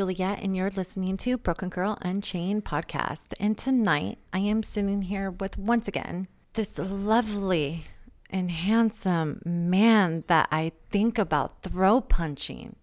[0.00, 3.34] Juliet, and you're listening to Broken Girl Unchained podcast.
[3.38, 7.84] And tonight, I am sitting here with once again this lovely
[8.30, 12.76] and handsome man that I think about throat punching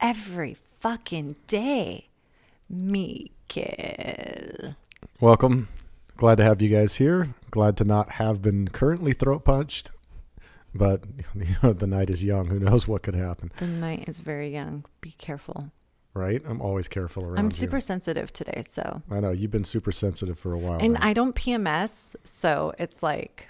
[0.00, 2.08] every fucking day,
[2.68, 4.74] Mikael.
[5.20, 5.68] Welcome.
[6.16, 7.32] Glad to have you guys here.
[7.52, 9.92] Glad to not have been currently throat punched,
[10.74, 11.04] but
[11.36, 12.48] you know the night is young.
[12.48, 14.84] Who knows what could happen, The night is very young.
[15.00, 15.70] Be careful.
[16.16, 16.42] Right?
[16.46, 17.50] I'm always careful around I'm you.
[17.52, 19.02] super sensitive today, so.
[19.10, 20.78] I know you've been super sensitive for a while.
[20.80, 21.00] And now.
[21.02, 23.48] I don't PMS, so it's like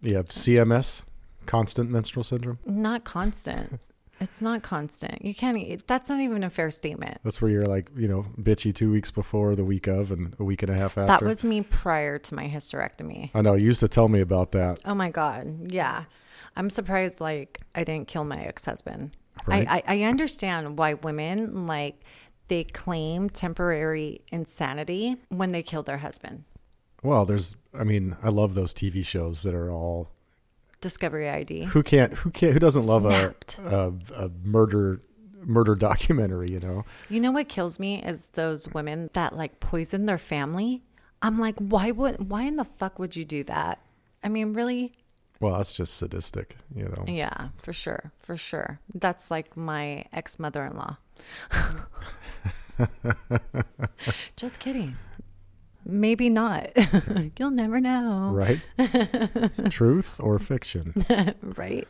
[0.00, 1.02] you have CMS,
[1.46, 2.58] constant menstrual syndrome.
[2.64, 3.80] not constant.
[4.20, 5.24] It's not constant.
[5.24, 5.86] You can't.
[5.86, 7.18] That's not even a fair statement.
[7.22, 10.42] That's where you're like, you know, bitchy two weeks before, the week of, and a
[10.44, 11.06] week and a half after.
[11.06, 13.30] That was me prior to my hysterectomy.
[13.32, 13.54] I know.
[13.54, 14.80] You used to tell me about that.
[14.84, 15.70] Oh my god.
[15.72, 16.02] Yeah.
[16.56, 19.16] I'm surprised like I didn't kill my ex-husband.
[19.46, 19.66] Right.
[19.68, 22.02] I, I I understand why women like
[22.48, 26.44] they claim temporary insanity when they kill their husband.
[27.02, 27.56] Well, there's.
[27.72, 30.10] I mean, I love those TV shows that are all.
[30.80, 31.64] Discovery ID.
[31.64, 32.14] Who can't?
[32.14, 32.52] Who can't?
[32.52, 35.02] Who doesn't love a, a a murder
[35.44, 36.50] murder documentary?
[36.50, 36.84] You know.
[37.08, 40.82] You know what kills me is those women that like poison their family.
[41.20, 43.80] I'm like, why would why in the fuck would you do that?
[44.22, 44.92] I mean, really?
[45.40, 47.04] Well, that's just sadistic, you know.
[47.06, 48.12] Yeah, for sure.
[48.18, 48.80] For sure.
[48.92, 50.96] That's like my ex mother in law.
[54.36, 54.96] Just kidding.
[55.84, 56.70] Maybe not.
[57.38, 58.30] You'll never know.
[58.32, 58.60] Right?
[59.70, 60.92] Truth or fiction?
[61.42, 61.86] right?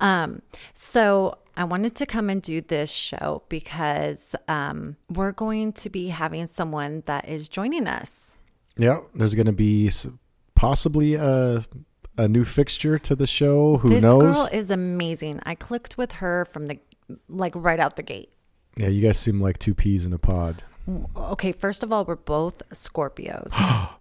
[0.00, 0.42] Um,
[0.74, 6.08] so I wanted to come and do this show because um, we're going to be
[6.08, 8.36] having someone that is joining us.
[8.76, 9.90] Yeah, there's going to be
[10.54, 11.62] possibly a
[12.16, 13.78] a new fixture to the show.
[13.78, 14.22] Who this knows?
[14.22, 15.40] This girl is amazing.
[15.44, 16.78] I clicked with her from the
[17.28, 18.30] like right out the gate.
[18.76, 20.62] yeah, you guys seem like two peas in a pod.
[21.16, 23.52] Okay, first of all, we're both Scorpios.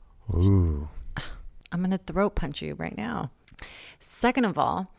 [0.34, 0.88] Ooh.
[1.72, 3.32] I'm going to throat punch you right now.
[4.00, 4.92] Second of all,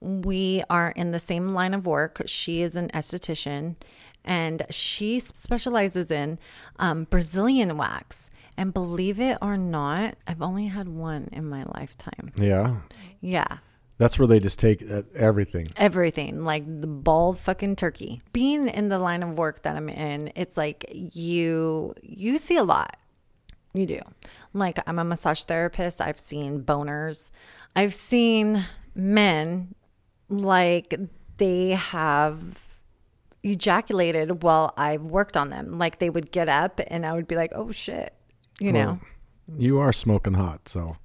[0.00, 2.22] we are in the same line of work.
[2.26, 3.76] She is an esthetician
[4.24, 6.38] and she specializes in
[6.78, 8.28] um, Brazilian wax.
[8.56, 12.32] And believe it or not, I've only had one in my lifetime.
[12.36, 12.76] Yeah.
[13.20, 13.58] Yeah.
[13.98, 15.68] That's where they just take uh, everything.
[15.76, 18.20] Everything, like the bald fucking turkey.
[18.32, 22.64] Being in the line of work that I'm in, it's like you you see a
[22.64, 22.96] lot.
[23.74, 24.00] You do.
[24.54, 26.00] Like I'm a massage therapist.
[26.00, 27.30] I've seen boners.
[27.76, 29.74] I've seen men
[30.28, 30.94] like
[31.36, 32.58] they have
[33.42, 35.78] ejaculated while I've worked on them.
[35.78, 38.14] Like they would get up and I would be like, "Oh shit."
[38.62, 39.00] You know,
[39.58, 40.96] you are smoking hot, so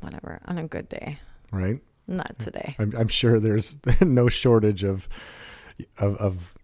[0.00, 0.40] whatever.
[0.46, 1.18] On a good day.
[1.52, 1.80] right.
[2.10, 2.74] Not today.
[2.78, 5.08] I'm, I'm sure there's no shortage of
[5.98, 6.54] of of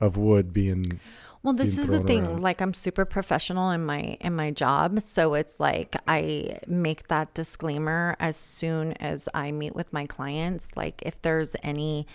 [0.00, 1.00] of wood being.
[1.42, 2.26] Well, this is the thing.
[2.26, 2.42] around.
[2.42, 7.32] Like I'm super professional in my in my job, so it's like I make that
[7.32, 10.68] disclaimer as soon as I meet with my clients.
[10.76, 12.06] Like if there's any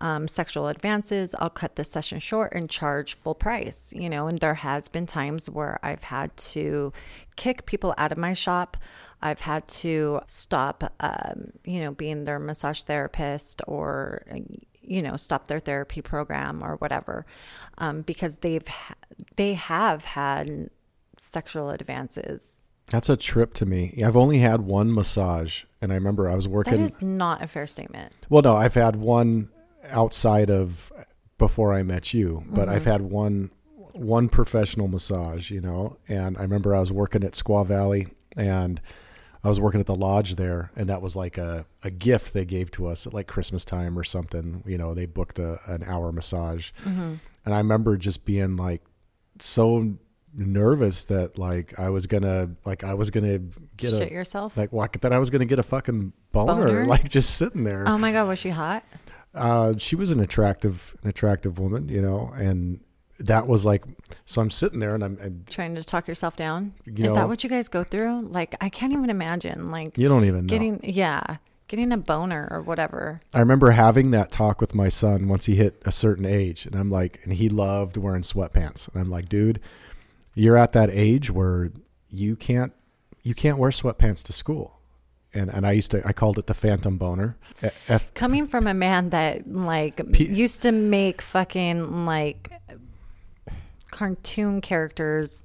[0.00, 3.92] um, sexual advances, I'll cut the session short and charge full price.
[3.94, 6.92] You know, and there has been times where I've had to
[7.36, 8.76] kick people out of my shop.
[9.24, 14.24] I've had to stop, um, you know, being their massage therapist or
[14.82, 17.24] you know stop their therapy program or whatever
[17.78, 18.94] um, because they've ha-
[19.36, 20.70] they have had
[21.18, 22.52] sexual advances
[22.86, 24.02] That's a trip to me.
[24.04, 26.80] I've only had one massage, and I remember I was working.
[26.80, 29.50] is not a fair statement Well, no, I've had one
[29.90, 30.92] outside of
[31.38, 33.50] before I met you, but I've had one
[33.92, 35.96] one professional massage, you know.
[36.08, 38.80] And I remember I was working at Squaw Valley, and
[39.44, 42.44] I was working at the lodge there, and that was like a, a gift they
[42.44, 44.62] gave to us at like Christmas time or something.
[44.66, 48.82] You know, they booked a, an hour massage, and I remember just being like
[49.40, 49.94] so
[50.34, 53.38] nervous that like I was gonna like I was gonna
[53.76, 56.86] get shit a yourself like what that I was gonna get a fucking boner, Boner?
[56.86, 57.84] like just sitting there.
[57.86, 58.82] oh my god was she hot
[59.34, 62.80] Uh, she was an attractive, an attractive woman, you know, and
[63.20, 63.84] that was like,
[64.24, 67.14] so I'm sitting there and I'm, and trying to talk yourself down You is know-
[67.14, 70.46] that what you guys go through like i can't even imagine like you don't even
[70.46, 70.50] know.
[70.50, 71.36] getting yeah
[71.68, 75.54] getting a boner or whatever I remember having that talk with my son once he
[75.56, 79.28] hit a certain age, and I'm like, and he loved wearing sweatpants, and I'm like,
[79.30, 79.58] dude,
[80.34, 81.70] you're at that age where
[82.10, 82.72] you can't,
[83.22, 84.80] you can't wear sweatpants to school.
[85.32, 87.38] And, and I used to I called it the phantom boner.
[87.88, 92.52] F, coming from a man that like P- used to make fucking like
[94.02, 95.44] cartoon characters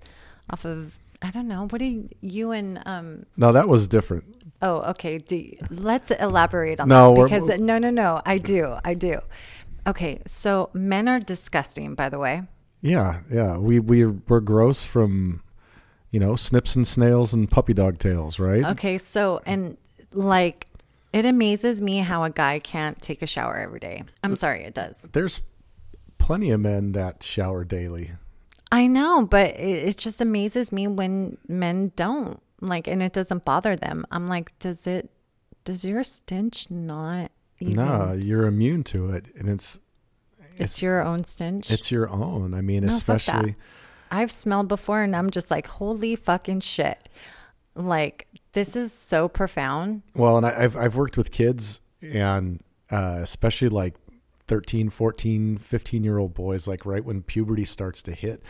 [0.49, 4.23] off of I don't know what do you, you and um no, that was different.
[4.63, 8.75] oh okay you- let's elaborate on No, that we're- because no no no I do
[8.83, 9.19] I do
[9.85, 12.43] okay so men are disgusting by the way
[12.81, 13.57] Yeah, yeah.
[13.57, 15.41] We we we're gross from,
[16.11, 18.63] you know, snips and snails and puppy dog tails, right?
[18.73, 19.77] Okay, so and
[20.13, 20.65] like
[21.13, 24.03] it amazes me how a guy can't take a shower every day.
[24.23, 25.07] I'm sorry, it does.
[25.11, 25.41] There's
[26.19, 28.11] plenty of men that shower daily.
[28.71, 32.41] I know, but it, it just amazes me when men don't.
[32.59, 34.05] Like and it doesn't bother them.
[34.11, 35.09] I'm like, does it
[35.63, 39.79] does your stench not even No, you're immune to it, and it's
[40.57, 41.69] it's, your own stench?
[41.69, 42.53] it's your own.
[42.55, 43.55] I mean, No, especially
[44.09, 47.09] I've smelled before and I'm just like, holy fucking shit.
[47.75, 50.01] Like, this is so profound.
[50.15, 53.95] Well, and I, I've I've worked with kids and uh, especially like
[54.47, 58.41] 13, 14, 15 year old boys like right when puberty starts to hit,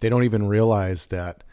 [0.00, 1.44] they don't even realize that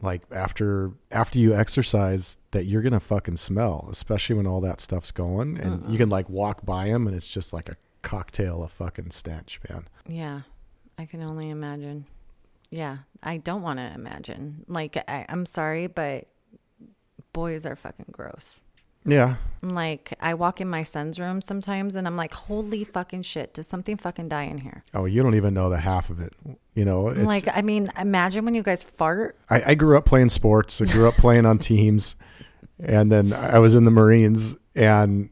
[0.00, 5.10] like after after you exercise that you're to fucking smell, especially when all that stuff's
[5.10, 5.96] going and you uh-uh.
[5.96, 9.86] can like walk by them and it's just like a cocktail of fucking stench, man.
[10.06, 10.42] Yeah,
[10.96, 12.06] I can only imagine.
[12.70, 14.64] Yeah, I don't want to imagine.
[14.68, 16.28] Like, I, I'm sorry, but
[17.32, 18.60] boys are fucking gross.
[19.08, 19.36] Yeah.
[19.60, 23.66] Like, I walk in my son's room sometimes and I'm like, holy fucking shit, does
[23.66, 24.84] something fucking die in here?
[24.94, 26.32] Oh, you don't even know the half of it.
[26.74, 29.36] You know, it's, like, I mean, imagine when you guys fart.
[29.50, 30.80] I, I grew up playing sports.
[30.80, 32.14] I grew up playing on teams,
[32.78, 34.54] and then I was in the Marines.
[34.76, 35.30] And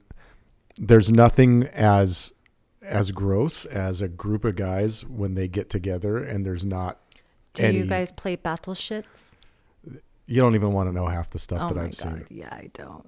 [0.77, 2.33] there's nothing as
[2.83, 6.99] as gross as a group of guys when they get together and there's not
[7.55, 7.79] Do any.
[7.79, 9.33] you guys play battleships?
[10.27, 12.27] you don't even want to know half the stuff Oh that my I've seen.
[12.31, 13.07] Yeah, I don't.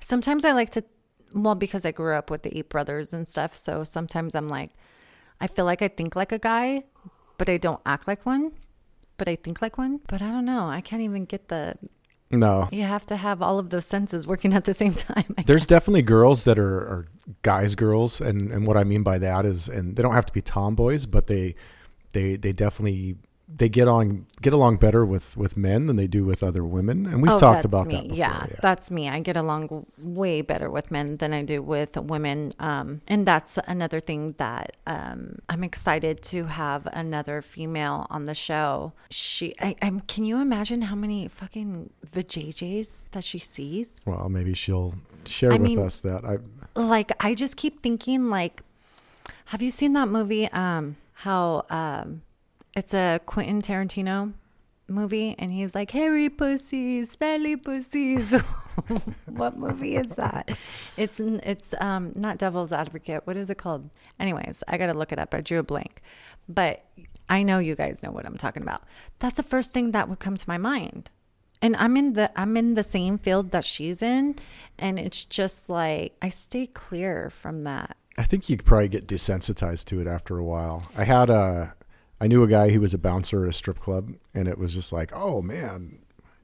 [0.00, 0.84] Sometimes I like to,
[1.32, 3.54] well, because I grew up with the eight brothers and stuff.
[3.54, 4.70] So sometimes I'm like,
[5.40, 6.84] I feel like I think like a guy,
[7.36, 8.52] but I don't act like one.
[9.16, 10.00] But I think like one.
[10.06, 10.68] But I don't know.
[10.68, 11.76] I can't even get the.
[12.30, 15.34] No, You have to have all of those senses working at the same time.
[15.38, 17.08] I there's definitely girls that are, are
[17.42, 20.32] guys girls and and what i mean by that is and they don't have to
[20.32, 21.54] be tomboys but they
[22.12, 23.16] they they definitely
[23.50, 27.06] they get on get along better with with men than they do with other women
[27.06, 27.94] and we've Oh, talked about me.
[27.94, 29.08] that before yeah, that's me.
[29.08, 32.52] I get along way better with men than I do with women.
[32.58, 38.34] Um, and that's another thing that um, I'm excited to have another female on the
[38.34, 38.92] show.
[39.10, 40.00] She, I, I'm.
[40.00, 43.94] Can you imagine how many fucking vajayjays that she sees?
[44.06, 46.36] well maybe she'll share I with mean- us that i
[46.78, 48.62] Like, I just keep thinking, like,
[49.46, 50.46] have you seen that movie?
[50.52, 52.22] Um, how um,
[52.74, 54.34] it's a Quentin Tarantino
[54.88, 58.30] movie, and he's like hairy pussies, smelly pussies.
[59.26, 60.50] what movie is that?
[60.96, 63.26] It's it's um not Devil's Advocate.
[63.26, 63.90] What is it called?
[64.18, 65.34] Anyways, I gotta look it up.
[65.34, 66.02] I drew a blank,
[66.48, 66.84] but
[67.28, 68.82] I know you guys know what I'm talking about.
[69.18, 71.10] That's the first thing that would come to my mind.
[71.60, 74.36] And I'm in the I'm in the same field that she's in,
[74.78, 77.96] and it's just like I stay clear from that.
[78.16, 80.88] I think you probably get desensitized to it after a while.
[80.96, 81.72] I had a,
[82.20, 84.74] I knew a guy who was a bouncer at a strip club, and it was
[84.74, 85.98] just like, oh man,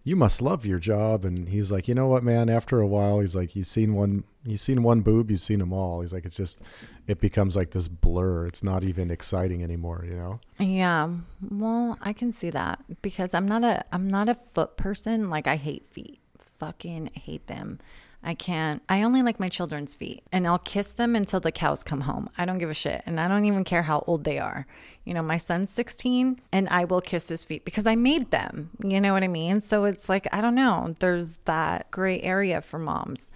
[0.04, 1.24] you must love your job.
[1.24, 2.48] And he was like, you know what, man?
[2.48, 5.72] After a while, he's like, you've seen one, you've seen one boob, you've seen them
[5.72, 6.02] all.
[6.02, 6.60] He's like, it's just,
[7.06, 8.46] it becomes like this blur.
[8.46, 10.40] It's not even exciting anymore, you know?
[10.58, 11.08] Yeah,
[11.50, 15.30] well, I can see that because I'm not a I'm not a foot person.
[15.30, 16.20] Like I hate feet.
[16.58, 17.80] Fucking hate them.
[18.26, 18.82] I can't.
[18.88, 22.30] I only like my children's feet and I'll kiss them until the cows come home.
[22.38, 24.66] I don't give a shit and I don't even care how old they are.
[25.04, 28.70] You know, my son's 16 and I will kiss his feet because I made them.
[28.82, 29.60] You know what I mean?
[29.60, 30.96] So it's like I don't know.
[31.00, 33.30] There's that gray area for moms.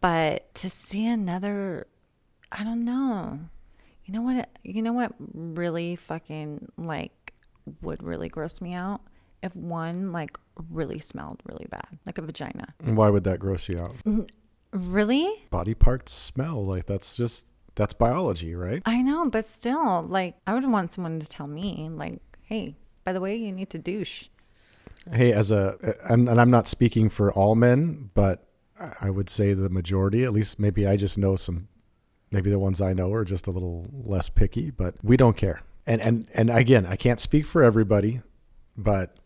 [0.00, 1.86] But to see another
[2.50, 3.38] I don't know.
[4.04, 4.48] You know what?
[4.64, 7.32] You know what really fucking like
[7.82, 9.00] would really gross me out
[9.44, 10.36] if one like
[10.70, 12.74] really smelled really bad, like a vagina.
[12.82, 13.94] And why would that gross you out?
[14.04, 14.22] Mm-hmm.
[14.92, 15.44] Really?
[15.50, 18.82] Body parts smell like that's just, that's biology, right?
[18.86, 23.12] I know, but still, like I would want someone to tell me, like, hey, by
[23.12, 24.28] the way, you need to douche.
[25.12, 25.76] Hey, as a,
[26.08, 28.48] and, and I'm not speaking for all men, but
[29.00, 31.68] I would say the majority, at least maybe I just know some,
[32.30, 35.60] maybe the ones I know are just a little less picky, but we don't care.
[35.86, 38.22] And, and, and again, I can't speak for everybody,
[38.76, 39.16] but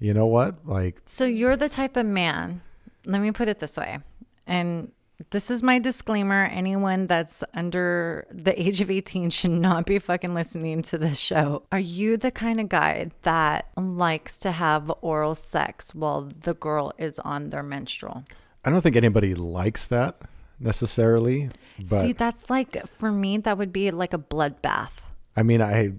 [0.00, 0.66] you know what?
[0.66, 2.62] Like, So you're the type of man.
[3.06, 3.98] Let me put it this way,
[4.46, 4.90] and
[5.30, 6.44] this is my disclaimer.
[6.44, 11.62] Anyone that's under the age of 18 should not be fucking listening to this show.
[11.70, 16.92] Are you the kind of guy that likes to have oral sex while the girl
[16.98, 18.24] is on their menstrual?
[18.64, 20.16] I don't think anybody likes that
[20.58, 21.50] necessarily,
[21.88, 24.90] but See, that's like, for me, that would be like a bloodbath.
[25.36, 25.92] I mean, I,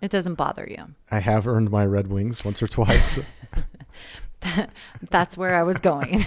[0.00, 0.94] It doesn't bother you.
[1.10, 3.18] I have earned my Red Wings once or twice.
[5.10, 6.24] That's where I was going.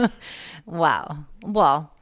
[0.66, 1.24] wow.
[1.42, 1.92] Well,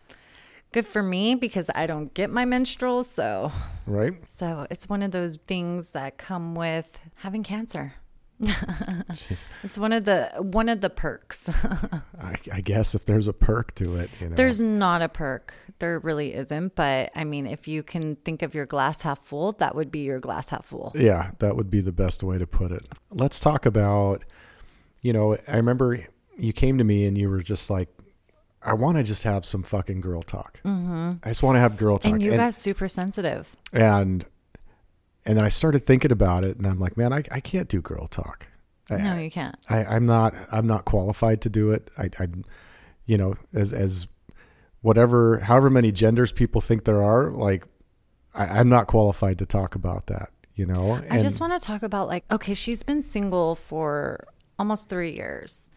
[0.73, 3.06] good for me because I don't get my menstruals.
[3.06, 3.52] So,
[3.87, 4.14] right?
[4.28, 7.94] so it's one of those things that come with having cancer.
[9.62, 11.49] It's one of the one of the perks.
[12.21, 14.35] I, I guess if there's a perk to it, you know.
[14.35, 15.54] There's not a perk.
[15.78, 16.75] There really isn't.
[16.75, 20.00] But I mean, if you can think of your glass half full, that would be
[20.00, 20.92] your glass half full.
[20.94, 22.87] Yeah, that would be the best way to put it.
[23.11, 24.25] Let's talk about,
[25.02, 26.06] you know, I remember
[26.38, 27.88] you came to me and you were just like,
[28.62, 30.61] I want to just have some fucking girl talk.
[30.64, 31.11] Mm-hmm.
[31.23, 32.12] I just want to have girl talk.
[32.12, 33.54] And you got super sensitive.
[33.73, 34.25] and
[35.25, 37.80] and then I started thinking about it, and I'm like, man, I, I can't do
[37.80, 38.47] girl talk.
[38.90, 39.54] I, No, you can't.
[39.71, 41.90] I, I'm not I'm not qualified to do it.
[41.99, 42.28] I, I
[43.06, 44.06] you know, as as
[44.80, 47.64] whatever however many genders people think there are, like
[48.35, 50.30] I, I'm not qualified to talk about that.
[50.54, 54.26] You know, I just want to talk about like, okay, she's been single for
[54.62, 55.69] almost three years.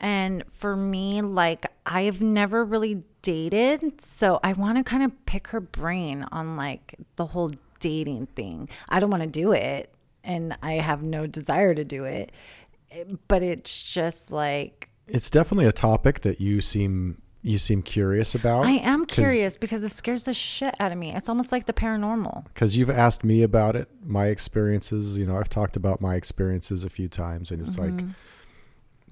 [0.00, 4.00] And for me, like, I've never really dated.
[4.00, 8.68] So I want to kind of pick her brain on like the whole dating thing.
[8.88, 12.32] I don't want to do it and I have no desire to do it.
[13.28, 18.64] But it's just like, it's definitely a topic that you seem you seem curious about.
[18.64, 21.14] I am curious because it scares the shit out of me.
[21.14, 22.44] It's almost like the paranormal.
[22.46, 25.16] because you've asked me about it, my experiences.
[25.18, 28.08] You know, I've talked about my experiences a few times, and it's like, Mm-hmm.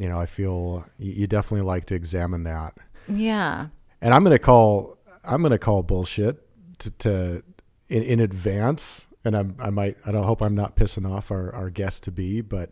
[0.03, 2.75] you know, I feel you, you definitely like to examine that.
[3.07, 3.67] Yeah.
[4.01, 6.41] And I'm gonna call I'm gonna call bullshit
[6.79, 7.43] to, to
[7.91, 11.55] in, in advance, and I'm, I might I don't hope I'm not pissing off our
[11.55, 12.71] our guest to be, but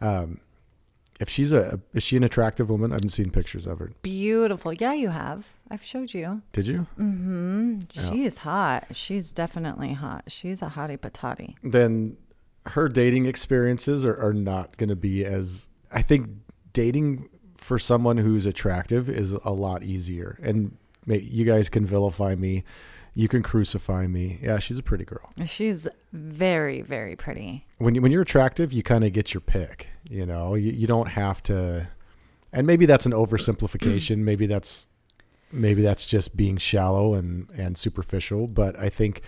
[0.00, 0.40] um,
[1.20, 2.92] if she's a is she an attractive woman?
[2.92, 3.92] I haven't seen pictures of her.
[4.02, 4.72] Beautiful.
[4.72, 5.46] Yeah, you have.
[5.70, 6.42] I've showed you.
[6.52, 6.86] Did you?
[6.98, 7.80] Mm-hmm.
[7.92, 8.86] She's hot.
[8.92, 10.24] She's definitely hot.
[10.28, 11.54] She's a hottie patati.
[11.62, 12.16] then
[12.66, 16.28] her dating experiences are, are not going to be as I think
[16.72, 20.38] dating for someone who's attractive is a lot easier.
[20.42, 22.64] And you guys can vilify me,
[23.18, 24.38] you can crucify me.
[24.40, 25.32] Yeah, she's a pretty girl.
[25.44, 27.66] She's very, very pretty.
[27.78, 29.88] When you, when you're attractive, you kind of get your pick.
[30.08, 31.88] You know, you, you don't have to.
[32.52, 34.18] And maybe that's an oversimplification.
[34.30, 34.86] maybe that's
[35.50, 38.46] maybe that's just being shallow and and superficial.
[38.46, 39.22] But I think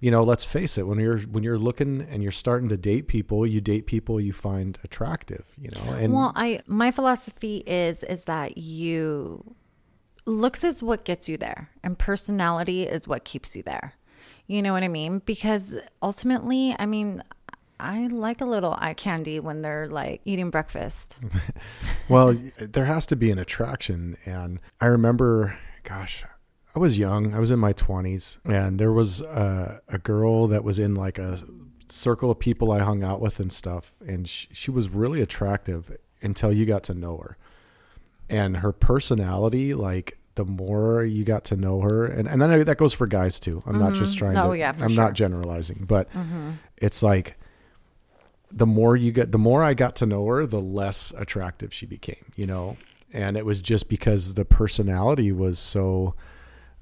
[0.00, 3.06] you know, let's face it, when you're when you're looking and you're starting to date
[3.06, 5.92] people, you date people you find attractive, you know.
[5.92, 9.54] And well, I my philosophy is is that you
[10.24, 13.94] looks is what gets you there and personality is what keeps you there.
[14.46, 15.20] You know what I mean?
[15.24, 17.22] Because ultimately, I mean,
[17.80, 21.18] I like a little eye candy when they're like eating breakfast.
[22.08, 26.24] well, there has to be an attraction and I remember gosh,
[26.74, 27.34] I was young.
[27.34, 31.18] I was in my 20s and there was a, a girl that was in like
[31.18, 31.40] a
[31.88, 35.96] circle of people I hung out with and stuff and she, she was really attractive
[36.22, 37.36] until you got to know her.
[38.32, 42.78] And her personality like the more you got to know her and and then that
[42.78, 43.62] goes for guys too.
[43.66, 45.04] I'm not just trying Oh, to yeah, for I'm sure.
[45.04, 46.08] not generalizing, but
[46.78, 47.38] it's like
[48.50, 51.86] the more you get the more I got to know her, the less attractive she
[51.86, 52.76] became, you know?
[53.12, 56.14] And it was just because the personality was so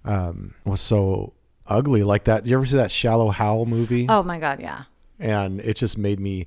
[0.05, 1.33] um was so
[1.67, 2.47] ugly like that.
[2.47, 4.07] You ever see that Shallow Hal movie?
[4.09, 4.85] Oh my god, yeah.
[5.19, 6.47] And it just made me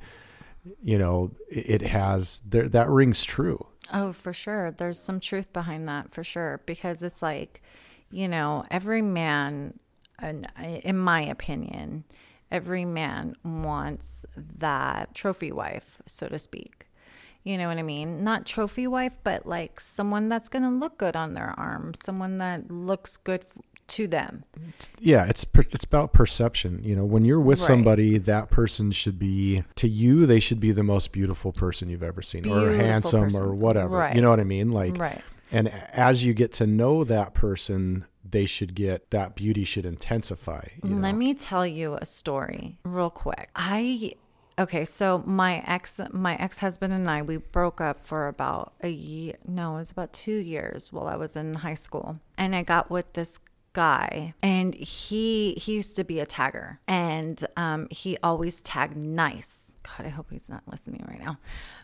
[0.81, 3.67] you know, it, it has there that rings true.
[3.93, 4.71] Oh, for sure.
[4.71, 7.61] There's some truth behind that for sure because it's like,
[8.11, 9.79] you know, every man,
[10.21, 12.03] in my opinion,
[12.51, 16.87] every man wants that trophy wife, so to speak.
[17.43, 18.23] You know what I mean?
[18.23, 22.37] Not trophy wife, but like someone that's going to look good on their arm, someone
[22.39, 23.43] that looks good
[23.95, 24.43] to them.
[24.99, 26.81] Yeah, it's per, it's about perception.
[26.83, 27.67] You know, when you're with Right.
[27.67, 30.25] somebody, that person should be to you.
[30.25, 33.97] They should be the most beautiful person you've ever seen, or Beautiful handsome, or whatever.
[33.97, 34.15] Right.
[34.15, 34.71] You know what I mean?
[34.71, 35.21] Like, Right.
[35.51, 40.65] and as you get to know that person, they should get that beauty should intensify.
[40.83, 41.01] You know?
[41.01, 43.49] Let me tell you a story real quick.
[43.55, 44.15] I
[44.57, 49.33] okay, so my ex my ex-husband and I we broke up for about a year
[49.47, 52.19] no, it was about 2 years while I was in high school.
[52.37, 53.39] And I got with this
[53.73, 59.63] guy and he he used to be a tagger and um he always tagged nice.
[59.83, 61.37] God, I hope he's not listening right now.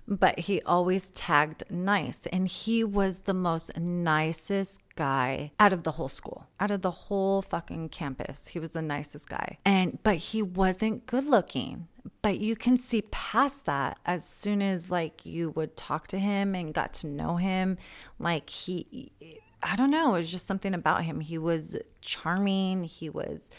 [0.08, 2.25] But he always tagged nice.
[2.31, 6.91] And he was the most nicest guy out of the whole school, out of the
[6.91, 8.48] whole fucking campus.
[8.48, 9.58] He was the nicest guy.
[9.65, 11.88] And, but he wasn't good looking.
[12.22, 16.55] But you can see past that as soon as like you would talk to him
[16.55, 17.77] and got to know him.
[18.17, 19.12] Like he,
[19.61, 21.19] I don't know, it was just something about him.
[21.19, 22.85] He was charming.
[22.85, 23.49] He was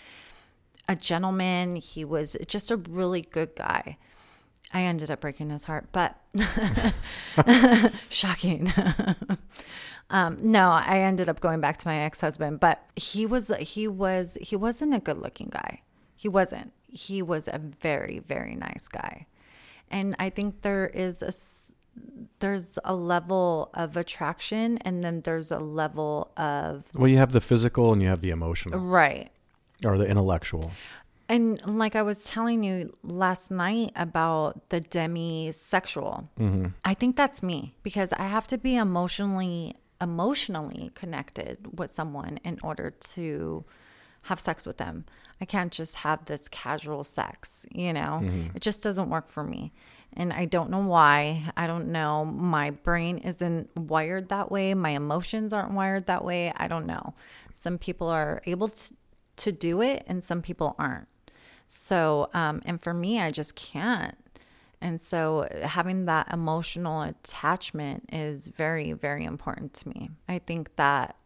[0.89, 1.77] a gentleman.
[1.77, 3.99] He was just a really good guy.
[4.73, 6.17] I ended up breaking his heart, but
[8.09, 8.73] shocking.
[10.11, 13.87] Um, no, I ended up going back to my ex husband, but he was he
[13.87, 15.83] was he wasn't a good looking guy.
[16.17, 16.73] He wasn't.
[16.89, 19.27] He was a very very nice guy,
[19.89, 21.31] and I think there is a
[22.41, 27.41] there's a level of attraction, and then there's a level of well, you have the
[27.41, 29.31] physical and you have the emotional, right,
[29.85, 30.73] or the intellectual.
[31.29, 36.67] And like I was telling you last night about the demisexual, mm-hmm.
[36.85, 42.59] I think that's me because I have to be emotionally emotionally connected with someone in
[42.63, 43.65] order to
[44.23, 45.05] have sex with them.
[45.41, 48.19] I can't just have this casual sex, you know?
[48.21, 48.57] Mm-hmm.
[48.57, 49.73] It just doesn't work for me.
[50.15, 51.51] And I don't know why.
[51.57, 52.25] I don't know.
[52.25, 54.75] My brain isn't wired that way.
[54.75, 56.53] My emotions aren't wired that way.
[56.57, 57.15] I don't know.
[57.55, 58.95] Some people are able to,
[59.37, 61.09] to do it and some people aren't.
[61.69, 64.17] So, um, and for me, I just can't.
[64.81, 70.11] And so having that emotional attachment is very, very important to me.
[70.29, 71.17] I think that,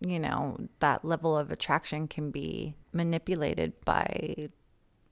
[0.00, 4.48] you know, that level of attraction can be manipulated by,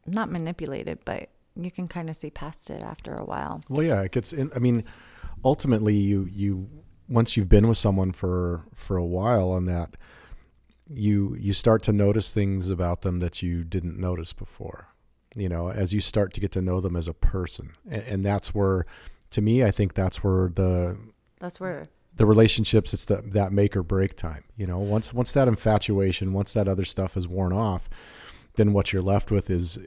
[0.06, 3.62] not manipulated, but you can kind of see past it after a while.
[3.68, 4.50] Well, yeah, it gets in.
[4.54, 4.84] I mean,
[5.44, 6.68] ultimately, you, you,
[7.08, 9.96] once you've been with someone for, for a while on that,
[10.88, 14.88] you, you start to notice things about them that you didn't notice before
[15.36, 17.72] you know, as you start to get to know them as a person.
[17.88, 18.86] And, and that's where,
[19.30, 20.96] to me, I think that's where the
[21.40, 21.84] that's where
[22.16, 24.44] the relationships it's the, that make or break time.
[24.56, 27.88] You know, once once that infatuation, once that other stuff is worn off,
[28.54, 29.78] then what you're left with is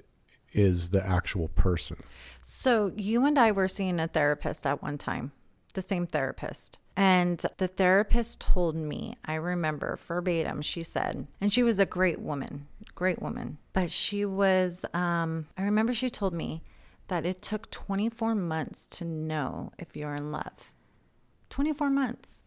[0.54, 1.98] is the actual person.
[2.44, 5.32] So you and I were seeing a therapist at one time,
[5.74, 6.80] the same therapist.
[6.96, 12.20] And the therapist told me, I remember verbatim, she said, and she was a great
[12.20, 16.64] woman, great woman, but she was, um, I remember she told me
[17.08, 20.74] that it took 24 months to know if you're in love.
[21.50, 22.46] 24 months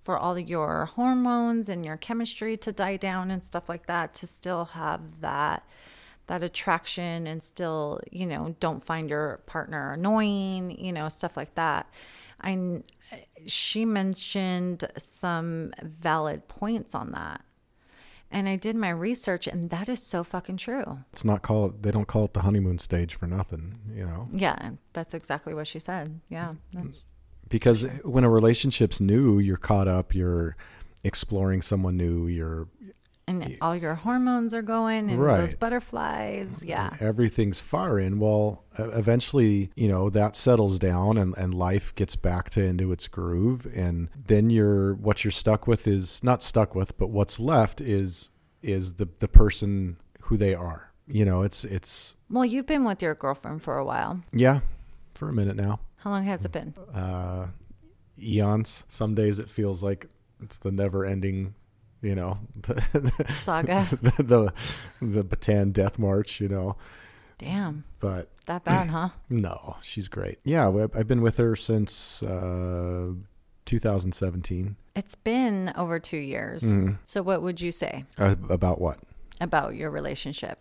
[0.00, 4.26] for all your hormones and your chemistry to die down and stuff like that to
[4.26, 5.64] still have that
[6.30, 11.54] that attraction and still you know don't find your partner annoying you know stuff like
[11.56, 11.92] that
[12.40, 12.80] i
[13.46, 17.42] she mentioned some valid points on that.
[18.32, 21.00] And I did my research, and that is so fucking true.
[21.12, 24.28] It's not called, they don't call it the honeymoon stage for nothing, you know?
[24.32, 26.20] Yeah, that's exactly what she said.
[26.28, 26.54] Yeah.
[26.72, 27.02] That's
[27.48, 30.56] because when a relationship's new, you're caught up, you're
[31.02, 32.68] exploring someone new, you're
[33.30, 35.38] and all your hormones are going and right.
[35.38, 36.96] those butterflies yeah.
[37.00, 38.18] everything's firing.
[38.18, 43.08] Well eventually you know that settles down and, and life gets back to into its
[43.08, 43.66] groove.
[43.74, 48.30] And then you're what you're stuck with is not stuck with but what's left is
[48.62, 50.92] is the the person who they are.
[51.06, 54.20] You know it's it's well you've been with your girlfriend for a while.
[54.32, 54.60] Yeah
[55.14, 55.80] for a minute now.
[55.96, 56.74] How long has it been?
[56.94, 57.48] Uh
[58.18, 58.84] eons.
[58.88, 60.06] Some days it feels like
[60.42, 61.54] it's the never ending
[62.02, 64.52] you know, the, saga, the, the
[65.00, 66.76] the Bataan Death March, you know.
[67.38, 67.84] Damn.
[68.00, 69.10] But that bad, huh?
[69.28, 70.38] No, she's great.
[70.44, 73.12] Yeah, I've been with her since uh,
[73.64, 74.76] 2017.
[74.94, 76.62] It's been over two years.
[76.62, 76.94] Mm-hmm.
[77.04, 78.98] So, what would you say uh, about what?
[79.40, 80.60] About your relationship?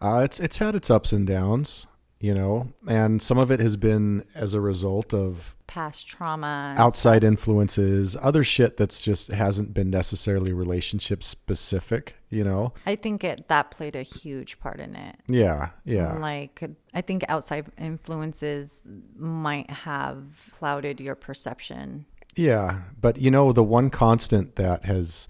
[0.00, 1.86] Uh, it's it's had its ups and downs
[2.22, 7.24] you know, and some of it has been as a result of past trauma, outside
[7.24, 12.74] influences, other shit that's just hasn't been necessarily relationship specific, you know.
[12.84, 15.16] I think it that played a huge part in it.
[15.28, 16.12] Yeah, yeah.
[16.18, 18.82] Like I think outside influences
[19.16, 22.04] might have clouded your perception.
[22.36, 25.26] Yeah, but you know the one constant that has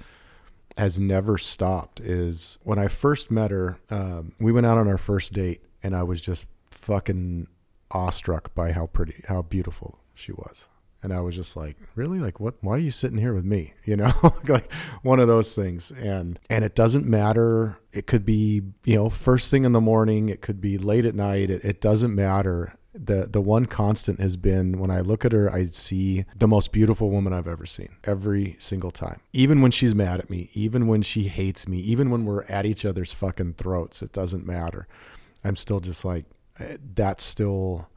[0.77, 3.79] has never stopped is when I first met her.
[3.91, 7.47] Um, we went out on our first date, and I was just fucking
[7.93, 10.69] awestruck by how pretty, how beautiful she was.
[11.03, 12.21] And I was just like, really?
[12.21, 12.55] Like, what?
[12.61, 13.75] Why are you sitting here with me?
[13.85, 14.13] You know,
[14.49, 14.73] like
[15.03, 15.91] one of those things.
[15.91, 17.79] And, and it doesn't matter.
[17.93, 20.29] It could be, you know, first thing in the morning.
[20.29, 21.51] It could be late at night.
[21.51, 22.75] It, it doesn't matter.
[22.95, 26.73] The, the one constant has been when I look at her, I see the most
[26.73, 29.21] beautiful woman I've ever seen every single time.
[29.33, 32.67] Even when she's mad at me, even when she hates me, even when we're at
[32.67, 34.87] each other's fucking throats, it doesn't matter.
[35.43, 36.27] I'm still just like,
[36.61, 37.89] eh, that's still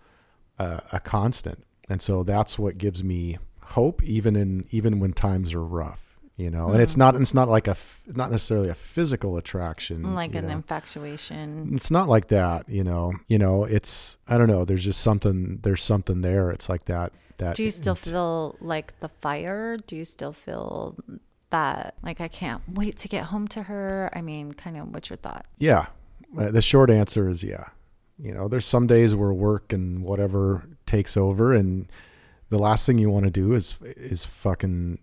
[0.57, 5.53] a, a constant, and so that's what gives me hope, even in even when times
[5.53, 6.05] are rough
[6.37, 6.71] you know?
[6.71, 6.99] And it's mm-hmm.
[6.99, 7.75] not it's not like a
[8.07, 10.53] not necessarily a physical attraction like an know.
[10.53, 11.71] infatuation.
[11.73, 13.13] It's not like that you know?
[13.27, 16.51] You know it's i don't know there's just something there's something there.
[16.51, 19.77] It's like that that do you still feel like the fire?
[19.77, 20.97] Do you still feel
[21.51, 24.09] that like i can't wait to get home to her?
[24.13, 25.45] I mean kind of what's your thought?
[25.57, 25.87] Yeah.
[26.37, 27.69] Uh, the short answer is yeah.
[28.17, 31.87] You know, there's some days where work and whatever takes over and
[32.49, 34.99] the last thing you want to do is is fucking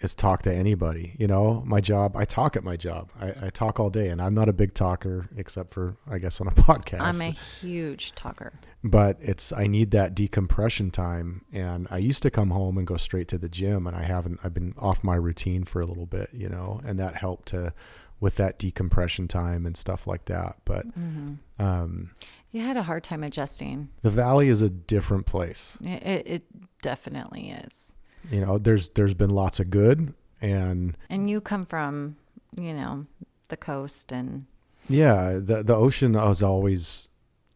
[0.00, 1.14] is talk to anybody.
[1.18, 2.16] You know, my job.
[2.16, 3.10] I talk at my job.
[3.20, 6.40] I, I talk all day, and I'm not a big talker, except for I guess
[6.40, 7.00] on a podcast.
[7.02, 8.54] I'm a huge talker.
[8.82, 12.96] but it's I need that decompression time, and I used to come home and go
[12.96, 14.40] straight to the gym, and I haven't.
[14.42, 17.74] I've been off my routine for a little bit, you know, and that helped to
[18.20, 20.56] with that decompression time and stuff like that.
[20.64, 21.62] But Mm-hmm.
[21.62, 22.10] um,
[22.52, 23.90] You had a hard time adjusting.
[24.02, 25.78] the valley is a different place.
[25.82, 26.42] It, it, it
[26.82, 27.92] definitely is.
[28.30, 32.16] You know, there's there's been lots of good, and And you come from,
[32.56, 33.06] you know,
[33.48, 34.46] the coast and
[34.88, 37.08] yeah, the the ocean was always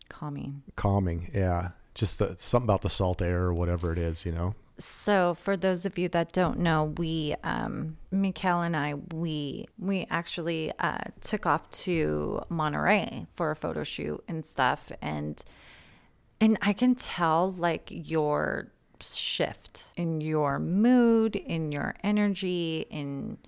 [0.09, 0.63] calming.
[0.77, 1.31] calming.
[1.35, 4.25] Yeah, just the, something about the salt air or whatever it is.
[4.25, 4.55] You know.
[4.77, 10.07] So, for those of you that don't know, we, um, Mikhail and I, we we
[10.11, 15.43] actually uh, took off to Monterey for a photo shoot and stuff, and
[16.41, 23.39] and I can tell like your shift in your mood, in your energy, in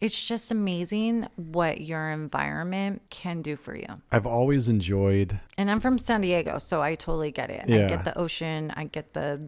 [0.00, 3.86] it's just amazing what your environment can do for you.
[4.12, 7.62] I've always enjoyed And I'm from San Diego, so I totally get it.
[7.62, 8.70] I get the ocean.
[8.76, 9.40] I get the,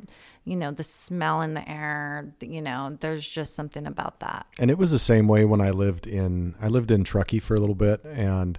[0.47, 2.33] you know, the smell in the air.
[2.41, 4.47] You know, there's just something about that.
[4.59, 7.55] and it was the same way when I lived in I lived in Truckee for
[7.55, 8.59] a little bit and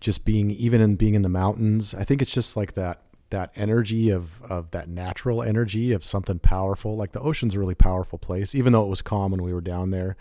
[0.00, 3.50] just being even in being in the mountains I think it's just like that that
[3.56, 8.18] energy of of that natural energy of something powerful like the ocean's a really powerful
[8.18, 10.14] place even though it was calm when we were down there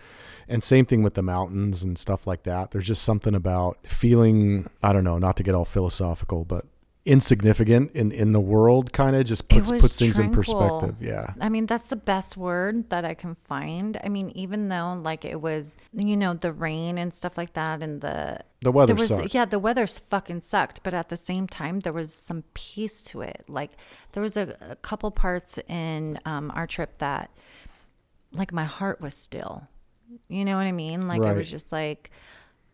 [0.47, 4.69] and same thing with the mountains and stuff like that there's just something about feeling
[4.81, 6.65] I don't know not to get all philosophical but
[7.05, 11.49] insignificant in in the world kind of just puts puts things in perspective yeah I
[11.49, 13.99] mean, that's the best word that I can find.
[14.01, 17.83] I mean, even though like it was, you know, the rain and stuff like that,
[17.83, 19.33] and the the weather was sucked.
[19.33, 23.21] yeah, the weather's fucking sucked, but at the same time, there was some peace to
[23.21, 23.43] it.
[23.49, 23.71] Like
[24.13, 27.29] there was a, a couple parts in um, our trip that,
[28.31, 29.67] like, my heart was still.
[30.29, 31.07] You know what I mean?
[31.07, 32.11] Like I was just like,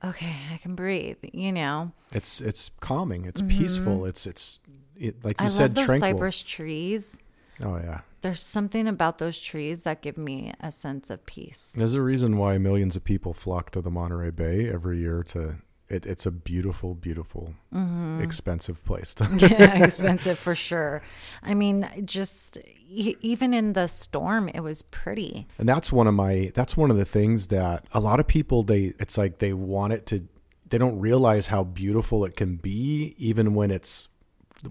[0.04, 1.18] okay, I can breathe.
[1.34, 3.26] You know, It's it's calming.
[3.26, 4.06] It's peaceful.
[4.06, 4.60] It's it's
[4.96, 5.46] it, like you Mm-hmm.
[5.46, 6.10] I said, love those tranquil.
[6.12, 7.18] cypress trees.
[7.64, 8.02] Oh yeah.
[8.22, 11.74] There's something about those trees that give me a sense of peace.
[11.78, 15.24] There's a reason why millions of people flock to the Monterey Bay every year.
[15.24, 15.56] To
[15.90, 18.22] it, it's a beautiful, beautiful, Mm-hmm.
[18.22, 19.14] expensive place.
[19.16, 21.02] To, yeah, expensive for sure.
[21.44, 25.48] I mean, just e- even in the storm, it was pretty.
[25.58, 26.52] and that's one of my.
[26.56, 28.94] That's one of the things that a lot of people they.
[29.00, 30.28] It's like they want it to.
[30.70, 34.08] They don't realize how beautiful it can be, even when it's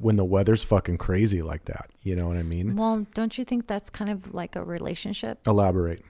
[0.01, 1.91] when the weather's fucking crazy like that.
[2.03, 2.77] You know what I mean?
[2.77, 5.41] Well, don't you think that's kind of like a relationship?
[5.47, 6.05] Elaborate.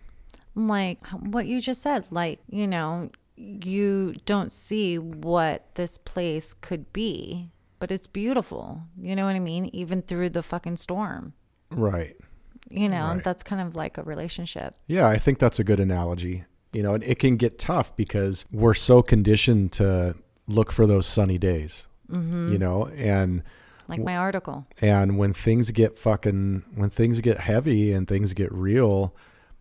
[0.55, 6.93] Like what you just said, like, you know, you don't see what this place could
[6.93, 8.83] be, but it's beautiful.
[9.01, 9.67] You know what I mean?
[9.73, 11.35] Even through the fucking storm.
[11.71, 12.17] Right.
[12.71, 13.25] You know, Right.
[13.25, 14.75] that's kind of like a relationship.
[14.87, 16.45] Yeah, I think that's a good analogy.
[16.73, 20.15] You know, and it can get tough because we're so conditioned to
[20.47, 21.87] look for those sunny days.
[22.11, 22.53] Mm-hmm.
[22.53, 23.43] You know, and
[23.87, 24.67] Like my article.
[24.81, 29.15] and when things get fucking when things get heavy and things get real,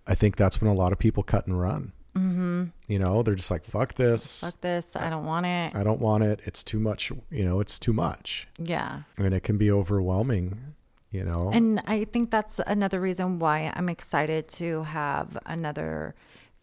[0.05, 1.93] I think that's when a lot of people cut and run.
[2.17, 2.63] Mm-hmm.
[2.87, 4.39] You know, they're just like, "Fuck this!
[4.41, 4.95] Fuck this.
[4.95, 5.75] I don't want it.
[5.75, 6.41] I don't want it.
[6.45, 7.11] It's too much.
[7.29, 9.01] You know, it's too much, Yeah.
[9.17, 10.73] and it can be overwhelming.
[11.09, 16.15] You know, And I think that's another reason why I'm excited to have another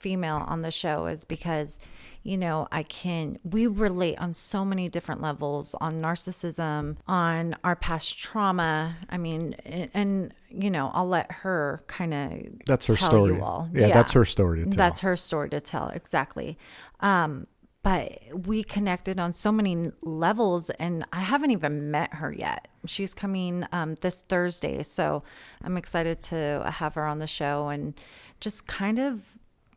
[0.05, 1.79] female on the show is because,
[2.23, 7.75] you know, I can, we relate on so many different levels on narcissism, on our
[7.75, 8.97] past trauma.
[9.09, 12.31] I mean, and, and you know, I'll let her kind of
[12.67, 13.37] that's her tell story.
[13.37, 13.71] You all.
[13.73, 14.77] Yeah, that's her story to tell.
[14.77, 16.59] That's her story to tell, exactly.
[17.01, 17.47] Um,
[17.83, 22.69] but we connected on so many levels, and I haven't even met her yet.
[22.87, 25.23] She's coming um, this Thursday, so
[25.63, 27.95] I'm excited to have her on the show and
[28.41, 29.23] just kind of,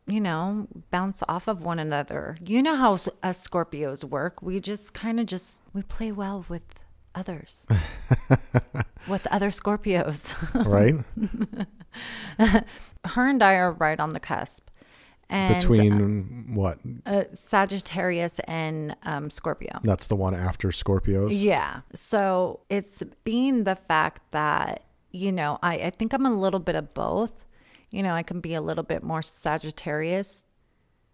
[0.08, 2.38] you know, bounce off of one another.
[2.44, 4.42] You know how us Scorpios work.
[4.42, 6.64] We just kind of just we play well with
[7.14, 7.66] others,
[9.08, 10.34] with other Scorpios.
[10.66, 10.94] right
[13.04, 14.68] her and I are right on the cusp.
[15.30, 16.78] And between what?
[17.04, 19.78] uh, Sagittarius and um, Scorpio.
[19.84, 21.28] That's the one after Scorpios.
[21.32, 21.80] Yeah.
[21.92, 26.76] So it's being the fact that, you know, I, I think I'm a little bit
[26.76, 27.44] of both.
[27.90, 30.44] You know, I can be a little bit more Sagittarius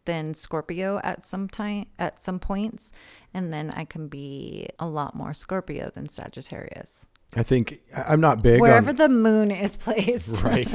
[0.05, 2.93] than Scorpio at some time at some points.
[3.33, 7.07] And then I can be a lot more Scorpio than Sagittarius.
[7.37, 10.43] I think I'm not big Wherever on the moon is placed.
[10.45, 10.73] right.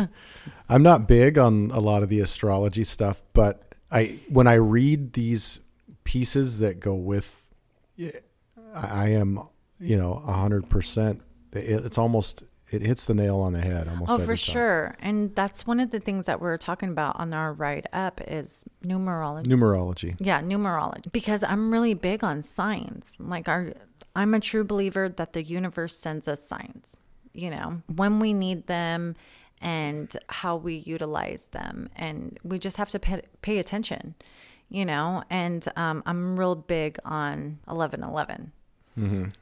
[0.68, 5.14] I'm not big on a lot of the astrology stuff, but I when I read
[5.14, 5.60] these
[6.04, 7.42] pieces that go with,
[7.98, 8.12] I
[8.74, 9.40] I am
[9.80, 11.22] you know a hundred percent.
[11.54, 14.36] It's almost it hits the nail on the head almost Oh, for time.
[14.36, 14.96] sure.
[15.00, 18.64] And that's one of the things that we're talking about on our ride up is
[18.86, 19.46] numerology.
[19.48, 20.16] Numerology.
[20.20, 21.12] Yeah, numerology.
[21.12, 23.12] Because I'm really big on signs.
[23.20, 23.74] Like our
[24.16, 26.98] I'm a true believer that the universe sends us signs,
[27.34, 29.16] you know, when we need them
[29.62, 31.90] and how we utilize them.
[31.96, 34.16] And we just have to pay, pay attention,
[34.70, 35.24] you know.
[35.30, 38.52] And um, I'm real big on 1111.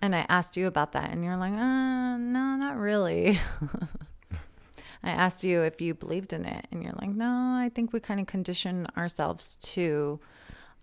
[0.02, 3.40] And I asked you about that, and you're like, uh, no, not really.
[5.04, 8.00] I asked you if you believed in it, and you're like, no, I think we
[8.00, 10.20] kind of condition ourselves to,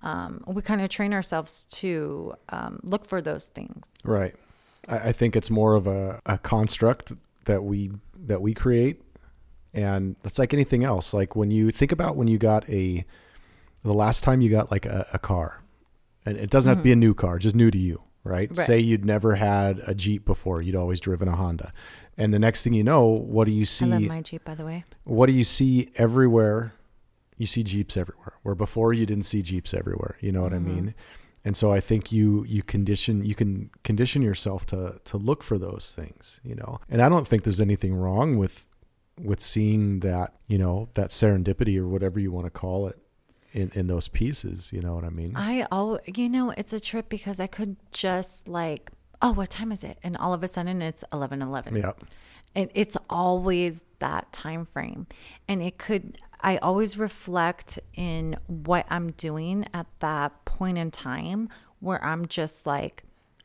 [0.02, 3.90] um, we kind of train ourselves to um, look for those things.
[4.04, 4.34] Right.
[4.88, 7.12] I, I think it's more of a, a construct
[7.44, 7.90] that we
[8.26, 9.02] that we create,
[9.72, 11.12] and it's like anything else.
[11.12, 13.04] Like when you think about when you got a,
[13.82, 15.62] the last time you got like a, a car,
[16.24, 18.50] and it doesn't have to be a new car, just new to you, right?
[18.56, 18.66] Right.
[18.66, 21.72] Say you'd never had a Jeep before, you'd always driven a Honda,
[22.16, 24.08] and the next thing you know, what do you I love see?
[24.08, 24.84] my Jeep, by the way.
[25.04, 26.74] what do you see everywhere?
[27.36, 28.34] You see Jeeps everywhere.
[28.42, 30.16] Where before you didn't see Jeeps everywhere.
[30.20, 30.70] You know what Mm-hmm.
[30.70, 30.94] I mean?
[31.46, 35.58] And so I think you you condition you can condition yourself to to look for
[35.58, 36.78] those things, you know.
[36.88, 38.66] And I don't think there's anything wrong with
[39.20, 42.98] with seeing that, you know, that serendipity or whatever you want to call it
[43.54, 45.34] in in those pieces, you know what I mean?
[45.36, 48.90] I all you know, it's a trip because I could just like,
[49.22, 49.98] oh, what time is it?
[50.02, 51.76] And all of a sudden it's eleven eleven.
[51.76, 51.92] yeah.
[52.56, 55.06] And it's always that time frame.
[55.48, 61.48] And it could I always reflect in what I'm doing at that point in time
[61.80, 63.04] where I'm just like,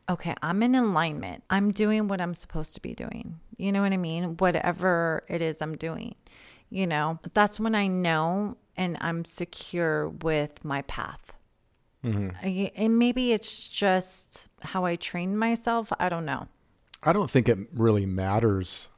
[0.10, 1.44] okay, I'm in alignment.
[1.50, 3.40] I'm doing what I'm supposed to be doing.
[3.58, 4.38] You know what I mean?
[4.38, 6.16] Whatever it is I'm doing.
[6.70, 11.34] You know, that's when I know and I'm secure with my path.
[12.04, 12.30] Mm-hmm.
[12.44, 15.92] I- And maybe it's just how I train myself.
[16.00, 16.48] I don't know.
[17.04, 18.90] I don't think it really matters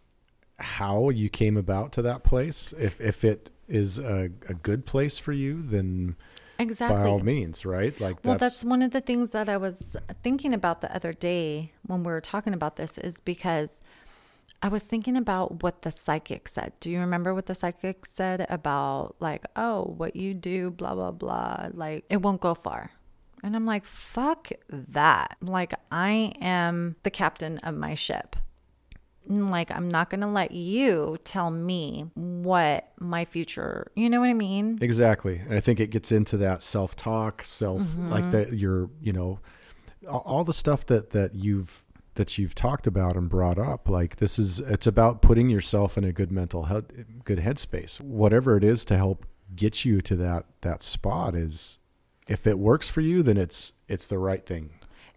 [0.60, 2.74] how you came about to that place.
[2.80, 6.16] If if it is a, a good place for you, then
[6.60, 6.98] Exactly.
[6.98, 8.00] by all means, right?
[8.00, 11.14] Like Well, that's, that's one of the things that I was thinking about the other
[11.14, 13.82] day when we were talking about this is because
[14.64, 16.74] I was thinking about what the psychic said.
[16.80, 21.12] Do you remember what the psychic said about, like, oh, what you do, blah, blah,
[21.12, 22.92] blah, like, it won't go far?
[23.44, 25.38] And I'm like, fuck that.
[25.42, 28.36] Like, I am the captain of my ship.
[29.28, 34.30] Like, I'm not going to let you tell me what my future, you know what
[34.30, 34.78] I mean?
[34.82, 35.38] exactly.
[35.40, 38.12] And I think it gets into that self talk, self Mm-hmm.
[38.12, 38.54] like that.
[38.54, 39.40] You're you know
[40.10, 41.84] all, all the stuff that that you've
[42.16, 43.90] that you've talked about and brought up.
[43.90, 48.00] Like this is it's about putting yourself in a good mental head, good headspace.
[48.00, 51.80] Whatever it is to help get you to that that spot is
[52.28, 54.72] if it works for you, then it's it's the right thing.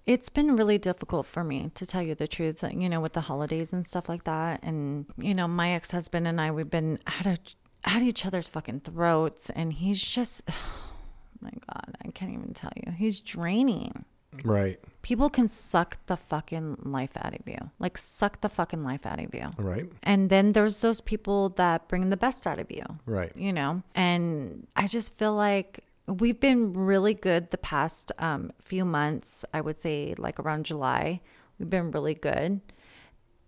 [0.07, 3.15] It's been really difficult for me to tell you the truth, uh, you know, with
[3.15, 4.63] the holidays and stuff like that.
[4.63, 7.39] And, you know, my ex husband and I, we've been at, a,
[7.85, 9.49] at each other's fucking throats.
[9.49, 10.53] And he's just, oh
[11.41, 12.93] my God, I can't even tell you.
[12.93, 14.05] He's draining.
[14.45, 14.79] Right.
[15.03, 19.23] People can suck the fucking life out of you, like, suck the fucking life out
[19.23, 19.51] of you.
[19.59, 19.91] Right.
[20.03, 22.85] And then there's those people that bring the best out of you.
[23.05, 23.33] Right.
[23.37, 23.83] you know?
[23.95, 29.45] And i just feel like we've been really good the past um, few months.
[29.53, 31.21] I would say like around july
[31.59, 32.61] we've been really good.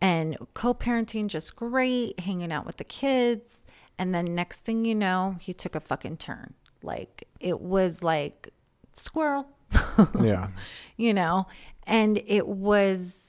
[0.00, 2.20] And co-parenting just great.
[2.20, 3.62] Hanging out with the kids.
[3.98, 6.54] And then next thing you know he took a fucking turn.
[6.82, 8.50] Like it was like
[8.94, 9.48] squirrel
[10.20, 10.48] Yeah.
[10.96, 11.46] you know
[11.86, 13.26] and it was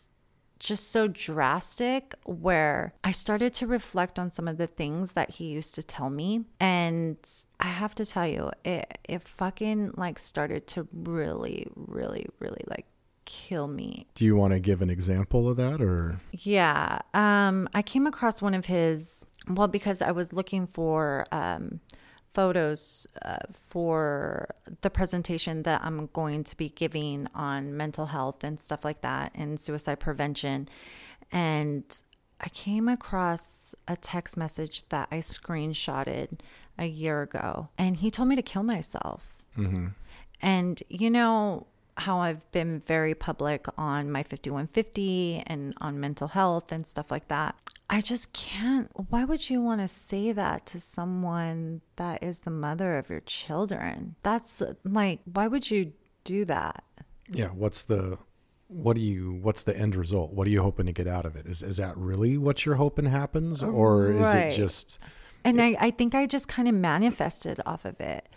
[0.60, 5.46] just so drastic where I started to reflect on some of the things that he
[5.46, 6.46] used to tell me.
[6.60, 7.18] And
[7.60, 12.86] I have to tell you, it, it fucking like started to really, really, really like
[13.26, 14.08] kill me.
[14.16, 17.00] Do you want to give an example of that or Yeah.
[17.14, 21.82] Um, I came across one of his, well, because I was looking for um,
[22.34, 23.38] photos uh,
[23.70, 24.50] for
[24.82, 29.32] the presentation that I'm going to be giving on mental health and stuff like that
[29.36, 30.68] and suicide prevention.
[31.32, 31.84] And
[32.40, 36.40] I came across a text message that I screenshotted
[36.78, 39.24] a year ago, and he told me to kill myself.
[40.42, 41.66] And you know
[41.98, 47.28] how I've been very public on my 5150 and on mental health and stuff like
[47.30, 47.56] that.
[47.90, 48.90] I just can't.
[49.10, 53.22] Why would you want to say that to someone that is the mother of your
[53.22, 54.16] children?
[54.24, 56.84] That's like, why would you do that?
[57.32, 58.18] yeah, what's the
[58.70, 60.34] what do you what's the end result?
[60.34, 61.46] What are you hoping to get out of it?
[61.46, 65.00] Is is that really what you're hoping happens oh, or is it just
[65.44, 68.28] And I, I think I just kind of manifested off of it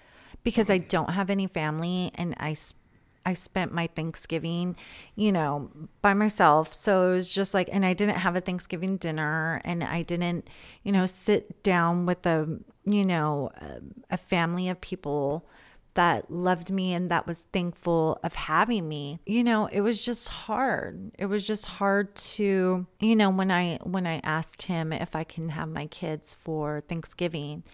[0.45, 2.55] because I don't have any family and I,
[3.25, 4.77] I spent my Thanksgiving,
[5.15, 5.71] you know,
[6.03, 6.73] by myself.
[6.75, 10.49] So it was just like, and I didn't have a Thanksgiving dinner and I didn't,
[10.83, 13.51] you know, sit down with a, you know,
[14.11, 15.47] a, family of people
[15.95, 19.19] that loved me and that was thankful of having me.
[19.27, 21.11] You know, it was just hard.
[21.19, 25.25] It was just hard to, you know, when I when I asked him if I
[25.25, 27.65] can have my kids for Thanksgiving,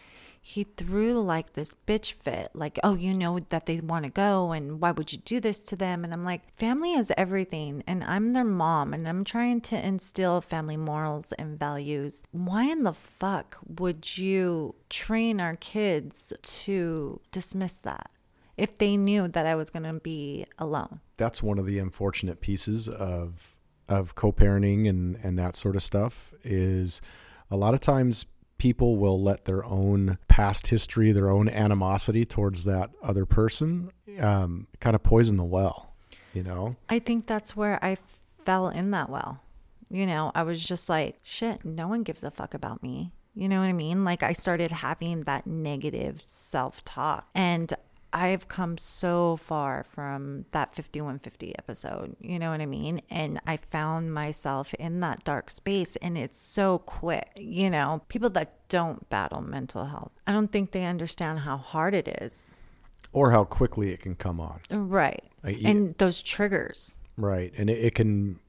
[0.49, 4.53] he threw like this bitch fit like oh you know that they want to go
[4.53, 6.05] and why would you do this to them?
[6.05, 10.41] And i'm like family is everything and i'm their mom and i'm trying to instill
[10.41, 12.23] family morals and values.
[12.31, 18.13] Why in the fuck would you train our kids to dismiss that
[18.57, 21.01] if they knew that i was going to be alone?
[21.17, 23.57] That's one of the unfortunate pieces of
[23.89, 27.01] of co-parenting and and that sort of stuff is
[27.51, 28.27] a lot of times
[28.59, 33.91] people will let their own past history, their own animosity towards that other person,
[34.21, 35.95] um, kind of poison the well.
[36.33, 37.97] You know, I think that's where I
[38.45, 39.41] fell in that well.
[39.89, 43.13] You know, I was just like, shit, no one gives a fuck about me.
[43.35, 44.05] You know what I mean?
[44.05, 47.29] Like I started having that negative self talk.
[47.35, 47.73] And
[48.17, 53.03] I've come so far from that 5150 episode, you know what I mean?
[53.11, 57.29] And I found myself in that dark space and it's so quick.
[57.37, 61.93] You know, people that don't battle mental health, I don't think they understand how hard
[61.93, 62.53] it is
[63.13, 64.61] or how quickly it can come on.
[64.71, 65.25] Right.
[65.45, 66.95] Like, and those triggers.
[67.19, 67.53] Right.
[67.59, 68.41] And it, it can,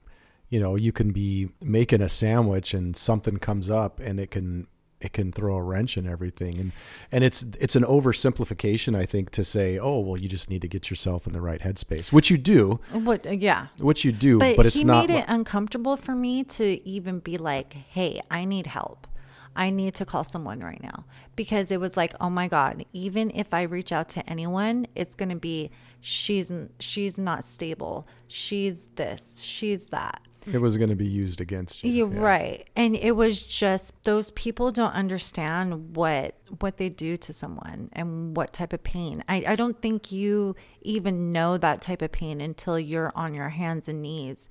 [0.48, 4.68] you know, you can be making a sandwich and something comes up and it can
[5.00, 6.60] it can throw a wrench in everything.
[6.60, 6.72] And
[7.12, 10.68] and it's it's an oversimplification i think to say oh well you just need to
[10.68, 12.80] get yourself in the right headspace which you do.
[12.92, 13.68] What uh, yeah.
[13.80, 17.20] Which you do but, but it's he not made it uncomfortable for me to even
[17.20, 19.08] be like hey i need help.
[19.56, 21.06] I need to call someone right now.
[21.36, 25.16] Because it was like oh my god even if i reach out to anyone it's
[25.16, 28.08] going to be she's she's not stable.
[28.28, 31.92] She's this she's that it was going to be used against you.
[31.92, 32.20] You're yeah.
[32.20, 32.70] right.
[32.76, 38.36] And it was just those people don't understand what what they do to someone and
[38.36, 39.24] what type of pain.
[39.28, 43.50] I, I don't think you even know that type of pain until you're on your
[43.50, 44.48] hands and knees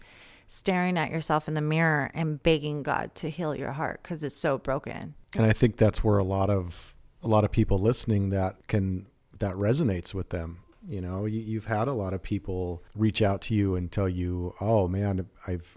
[0.49, 4.37] staring at yourself in the mirror and begging God to heal your heart because it's
[4.37, 5.15] so broken.
[5.35, 9.07] And I think that's where a lot of a lot of people listening that can
[9.39, 13.41] that resonates with them you know you, have had a lot of people reach out
[13.41, 15.77] to you and tell you oh man i've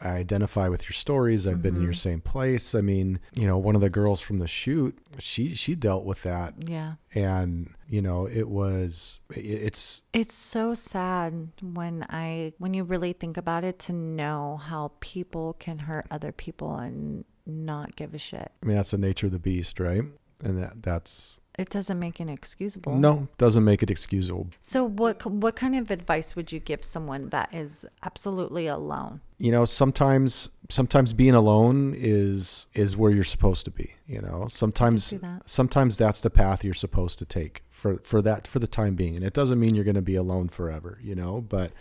[0.00, 1.46] I identify with your stories.
[1.46, 1.62] I've mm-hmm.
[1.62, 1.96] been in your mm-hmm.
[1.96, 2.74] same place.
[2.74, 6.22] I mean, you know, one of the girls from the shoot, she she dealt with
[6.22, 6.54] that.
[6.58, 6.94] Yeah.
[7.14, 13.36] And, you know, it was it's it's so sad when I when you really think
[13.36, 18.52] about it to know how people can hurt other people and not give a shit.
[18.62, 20.04] I mean, that's the nature of the beast, right?
[20.42, 22.94] And that that's it doesn't make it excusable.
[22.96, 24.48] No, doesn't make it excusable.
[24.62, 29.20] So what what kind of advice would you give someone that is absolutely alone?
[29.40, 34.46] You know, sometimes sometimes being alone is is where you're supposed to be, you know.
[34.48, 35.48] Sometimes that.
[35.48, 39.16] sometimes that's the path you're supposed to take for for that for the time being.
[39.16, 41.72] And it doesn't mean you're going to be alone forever, you know, but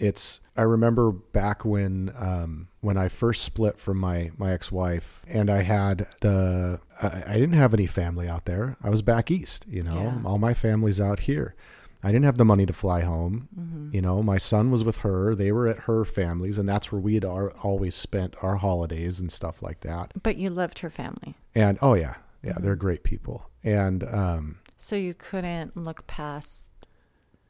[0.00, 5.22] it's I remember back when um, when I first split from my my ex wife,
[5.28, 8.76] and I had the I, I, didn't have any family out there.
[8.82, 10.02] I was back east, you know.
[10.02, 10.18] Yeah.
[10.24, 11.54] All my family's out here.
[12.02, 13.48] I didn't have the money to fly home.
[13.58, 13.94] Mm-hmm.
[13.94, 15.34] You know, my son was with her.
[15.34, 19.30] They were at her family's, and that's where we had always spent our holidays and
[19.30, 20.12] stuff like that.
[20.22, 21.34] But you loved her family.
[21.54, 22.64] And oh yeah, yeah, mm-hmm.
[22.64, 23.50] they're great people.
[23.62, 26.70] And um, so you couldn't look past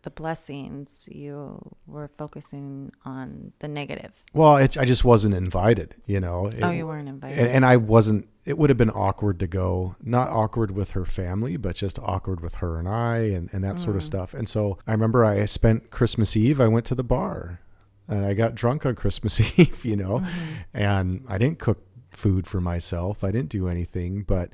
[0.03, 4.13] the blessings, you were focusing on the negative.
[4.33, 6.47] Well, it, I just wasn't invited, you know.
[6.47, 7.39] It, oh, you weren't invited.
[7.39, 11.05] And, and, I wasn't, it would have been awkward to go, not awkward with her
[11.05, 13.79] family, but just awkward with her and I and, and that mm.
[13.79, 14.07] sort of mm.
[14.07, 14.35] stuff.
[14.35, 17.61] And so I remember I spent Christmas Eve, I went to the bar
[18.09, 20.55] and I got drunk on Christmas Eve, you know, mm-hmm.
[20.75, 23.23] and I didn't cook food for myself.
[23.23, 24.51] I didn't do anything, but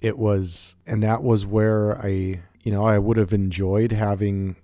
[0.00, 4.56] it was, and that was where I, you know, I would have enjoyed having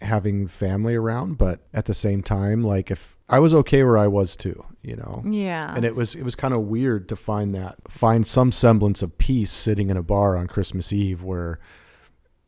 [0.00, 4.06] having family around, but at the same time, like if I was okay where I
[4.06, 5.22] was too, you know.
[5.28, 5.72] Yeah.
[5.74, 9.18] And it was it was kind of weird to find that find some semblance of
[9.18, 11.58] peace sitting in a bar on Christmas Eve where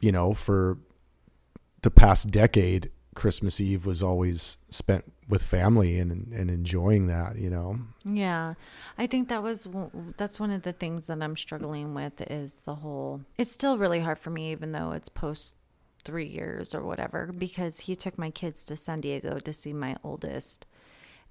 [0.01, 0.79] you know, for
[1.83, 7.51] the past decade, Christmas Eve was always spent with family and and enjoying that, you
[7.51, 7.79] know.
[8.05, 8.55] Yeah.
[8.97, 9.69] I think that was
[10.17, 14.01] that's one of the things that I'm struggling with is the whole it's still really
[14.01, 15.55] hard for me even though it's post
[16.05, 19.97] three years or whatever because he took my kids to San Diego to see my
[20.03, 20.67] oldest.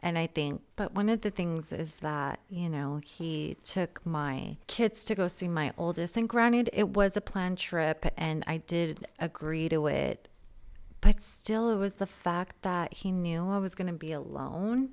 [0.01, 4.57] And I think, but one of the things is that, you know, he took my
[4.67, 6.15] kids to go see my oldest.
[6.15, 10.29] And granted, it was a planned trip and I did agree to it.
[11.01, 14.89] But still, it was the fact that he knew I was going to be alone,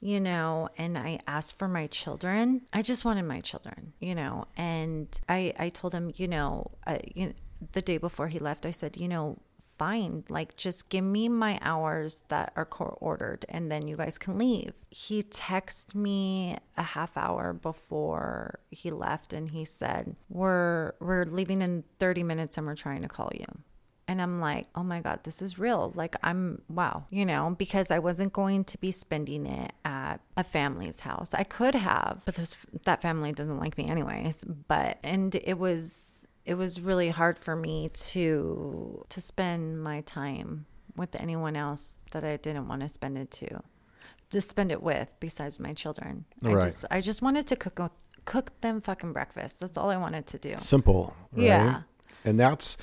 [0.00, 2.62] you know, and I asked for my children.
[2.72, 6.98] I just wanted my children, you know, and I, I told him, you know, uh,
[7.14, 7.32] you know,
[7.72, 9.38] the day before he left, I said, you know,
[9.78, 10.24] fine.
[10.28, 14.38] Like, just give me my hours that are court ordered and then you guys can
[14.38, 14.72] leave.
[14.90, 21.62] He texted me a half hour before he left and he said, We're we're leaving
[21.62, 23.46] in 30 minutes and we're trying to call you.
[24.08, 25.92] And I'm like, oh my God, this is real.
[25.96, 30.44] Like, I'm, wow, you know, because I wasn't going to be spending it at a
[30.44, 31.34] family's house.
[31.34, 34.44] I could have, but this, that family doesn't like me anyways.
[34.68, 36.15] But, and it was,
[36.46, 40.64] it was really hard for me to to spend my time
[40.96, 43.60] with anyone else that I didn't want to spend it to
[44.30, 46.24] to spend it with besides my children.
[46.40, 46.56] Right.
[46.56, 47.92] I just I just wanted to cook
[48.24, 49.60] cook them fucking breakfast.
[49.60, 50.54] That's all I wanted to do.
[50.56, 51.14] Simple.
[51.32, 51.46] Right?
[51.46, 51.82] Yeah.
[52.24, 52.76] And that's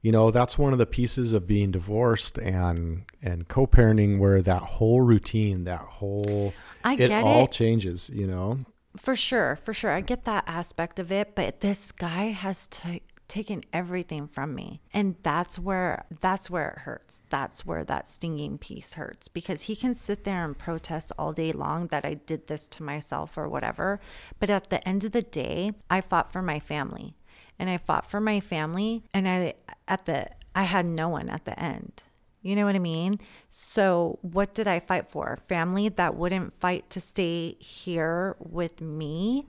[0.00, 4.62] you know, that's one of the pieces of being divorced and and co-parenting where that
[4.62, 6.52] whole routine, that whole
[6.84, 7.52] I it all it.
[7.52, 8.58] changes, you know.
[8.96, 9.90] For sure, for sure.
[9.90, 14.80] I get that aspect of it, but this guy has ta taken everything from me.
[14.92, 17.22] And that's where that's where it hurts.
[17.30, 21.50] That's where that stinging piece hurts because he can sit there and protest all day
[21.50, 23.98] long that I did this to myself or whatever,
[24.38, 27.16] but at the end of the day, I fought for my family.
[27.58, 29.54] And I fought for my family and I
[29.88, 32.02] at the I had no one at the end.
[32.44, 33.20] You know what I mean?
[33.48, 35.38] So, what did I fight for?
[35.48, 39.46] Family that wouldn't fight to stay here with me,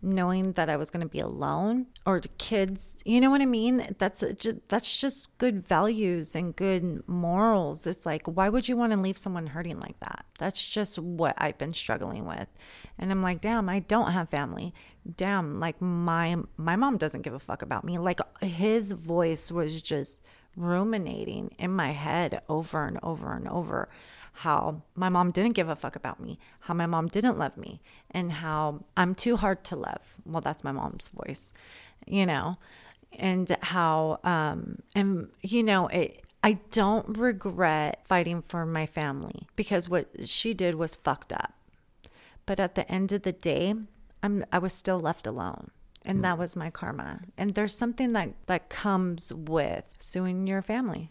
[0.00, 2.96] knowing that I was going to be alone, or kids.
[3.04, 3.94] You know what I mean?
[3.98, 7.86] That's just, that's just good values and good morals.
[7.86, 10.24] It's like, why would you want to leave someone hurting like that?
[10.38, 12.48] That's just what I've been struggling with,
[12.98, 14.72] and I'm like, damn, I don't have family.
[15.18, 17.98] Damn, like my my mom doesn't give a fuck about me.
[17.98, 20.20] Like his voice was just
[20.56, 23.88] ruminating in my head over and over and over
[24.32, 27.80] how my mom didn't give a fuck about me, how my mom didn't love me,
[28.10, 30.16] and how I'm too hard to love.
[30.24, 31.52] Well, that's my mom's voice,
[32.06, 32.56] you know,
[33.12, 39.88] and how, um, and you know, it, I don't regret fighting for my family because
[39.88, 41.52] what she did was fucked up.
[42.46, 43.74] But at the end of the day,
[44.22, 45.70] I'm, I was still left alone
[46.04, 46.22] and mm.
[46.22, 47.20] that was my karma.
[47.36, 51.10] And there's something that that comes with suing your family.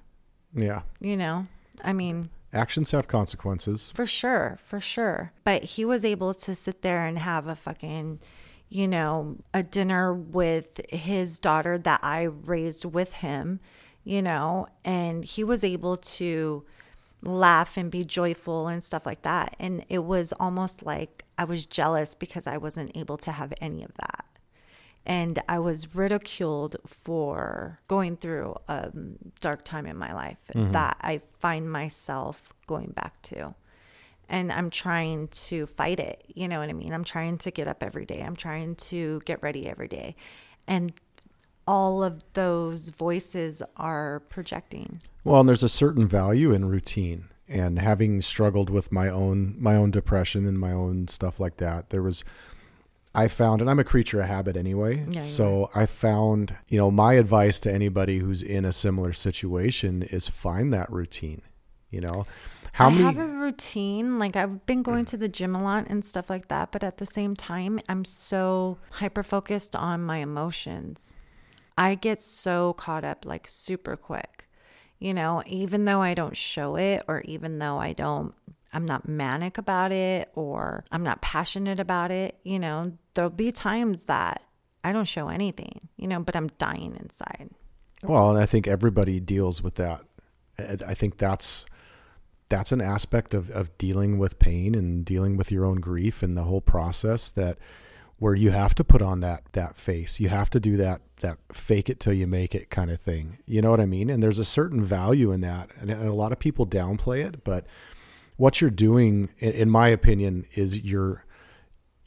[0.54, 0.82] Yeah.
[1.00, 1.48] you know?
[1.84, 3.92] I mean Actions have consequences.
[3.96, 5.32] for sure for sure.
[5.44, 8.20] But he was able to sit there and have a fucking
[8.70, 13.60] you know a dinner with his daughter that i raised with him
[14.04, 14.68] you know?
[14.84, 16.64] And he was able to
[17.22, 19.56] laugh and be joyful and stuff like that.
[19.60, 23.84] And it was almost like i was jealous because i wasn't able to have any
[23.84, 24.26] of that
[25.06, 30.72] and I was ridiculed for going through a um, dark time in my life mm-hmm.
[30.74, 33.56] that I find myself going back to.
[34.30, 36.24] And I'm trying to fight it.
[36.28, 36.94] You know what I mean?
[36.94, 38.22] I'm trying to get up every day.
[38.22, 40.16] I'm trying to get ready every day.
[40.68, 40.94] And
[41.68, 45.00] all of those voices are projecting.
[45.24, 47.26] Well, and there's a certain value in routine.
[47.48, 51.90] And having struggled with my own my own depression and my own stuff like that,
[51.90, 52.24] there was
[53.14, 55.06] I found, and I'm a creature of habit anyway.
[55.10, 60.02] Yeah, so I found, you know, my advice to anybody who's in a similar situation
[60.04, 61.42] is find that routine.
[61.90, 62.26] You know,
[62.72, 63.04] how I many?
[63.04, 64.18] have a routine.
[64.18, 67.00] Like I've been going to the gym a lot and stuff like that, but at
[67.00, 71.18] the same time, I'm so hyper focused on my emotions.
[71.78, 74.48] I get so caught up like super quick.
[75.00, 78.34] You know, even though I don't show it or even though I don't
[78.74, 83.52] I'm not manic about it or I'm not passionate about it, you know, there'll be
[83.52, 84.44] times that
[84.84, 87.50] I don't show anything, you know, but I'm dying inside.
[88.04, 90.02] Well, and I think everybody deals with that.
[90.58, 91.66] I think that's
[92.50, 96.36] that's an aspect of, of dealing with pain and dealing with your own grief and
[96.36, 97.58] the whole process that
[98.18, 100.20] where you have to put on that that face.
[100.20, 103.38] You have to do that that fake it till you make it kind of thing.
[103.46, 104.10] You know what I mean?
[104.10, 105.70] And there's a certain value in that.
[105.80, 107.66] And, and a lot of people downplay it, but
[108.42, 111.24] what you're doing in, my opinion is you're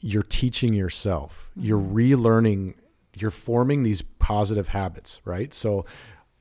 [0.01, 1.49] you're teaching yourself.
[1.55, 2.75] You're relearning
[3.15, 5.53] you're forming these positive habits, right?
[5.53, 5.85] So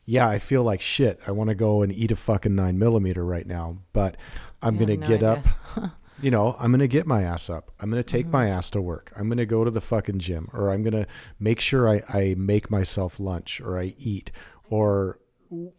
[0.05, 1.21] yeah, I feel like shit.
[1.29, 4.17] I want to go and eat a fucking nine millimeter right now, but
[4.61, 5.47] I'm going to no get up.
[6.21, 7.71] you know, I'm going to get my ass up.
[7.79, 9.13] I'm going to take my ass to work.
[9.17, 11.07] I'm going to go to the fucking gym or I'm going to
[11.39, 14.33] make sure I, I make myself lunch or I eat
[14.69, 15.21] or,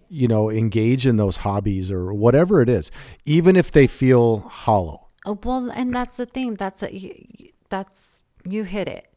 [0.09, 2.91] you know, engage in those hobbies or whatever it is,
[3.25, 5.07] even if they feel hollow.
[5.25, 6.55] Oh, well, and that's the thing.
[6.55, 9.07] That's a, that's you hit it.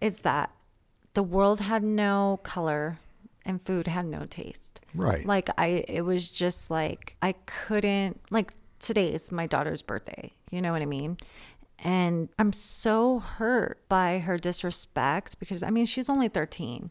[0.00, 0.50] Is that
[1.14, 2.98] the world had no color
[3.46, 4.80] and food had no taste.
[4.94, 5.24] Right.
[5.24, 10.32] Like I it was just like I couldn't like today is my daughter's birthday.
[10.50, 11.16] You know what I mean?
[11.78, 16.90] And I'm so hurt by her disrespect because I mean she's only 13.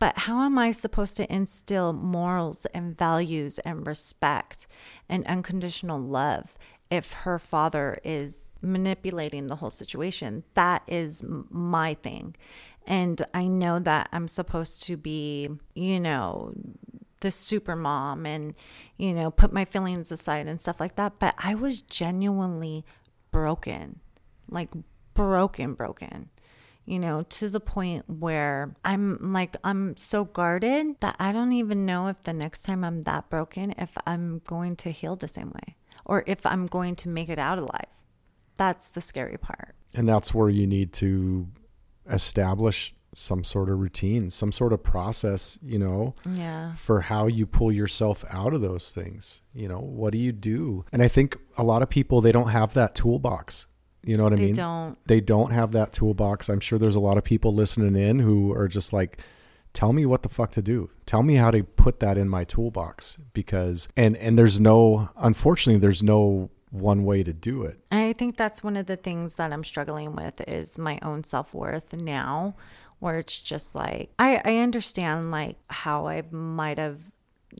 [0.00, 4.66] But how am I supposed to instill morals and values and respect
[5.08, 6.56] and unconditional love
[6.90, 10.42] if her father is manipulating the whole situation?
[10.54, 12.34] That is my thing.
[12.86, 16.54] And I know that I'm supposed to be, you know,
[17.20, 18.54] the super mom and,
[18.96, 21.18] you know, put my feelings aside and stuff like that.
[21.18, 22.86] But I was genuinely
[23.30, 24.00] broken,
[24.48, 24.70] like
[25.12, 26.30] broken, broken,
[26.84, 31.86] you know, to the point where I'm like, I'm so guarded that I don't even
[31.86, 35.50] know if the next time I'm that broken, if I'm going to heal the same
[35.50, 37.86] way or if I'm going to make it out alive.
[38.56, 39.74] That's the scary part.
[39.94, 41.48] And that's where you need to
[42.10, 46.74] establish some sort of routine, some sort of process, you know, yeah.
[46.74, 49.42] for how you pull yourself out of those things.
[49.52, 50.84] You know, what do you do?
[50.92, 53.66] And I think a lot of people they don't have that toolbox.
[54.02, 54.54] You know what I They mean?
[54.54, 54.98] don't.
[55.06, 56.48] They don't have that toolbox.
[56.48, 59.18] I'm sure there's a lot of people listening in who are just like
[59.72, 60.90] tell me what the fuck to do.
[61.06, 65.80] Tell me how to put that in my toolbox because and and there's no unfortunately
[65.80, 67.78] there's no one way to do it.
[67.90, 71.52] I think that's one of the things that I'm struggling with is my own self
[71.52, 72.54] worth now,
[73.00, 77.00] where it's just like I, I understand like how I might have,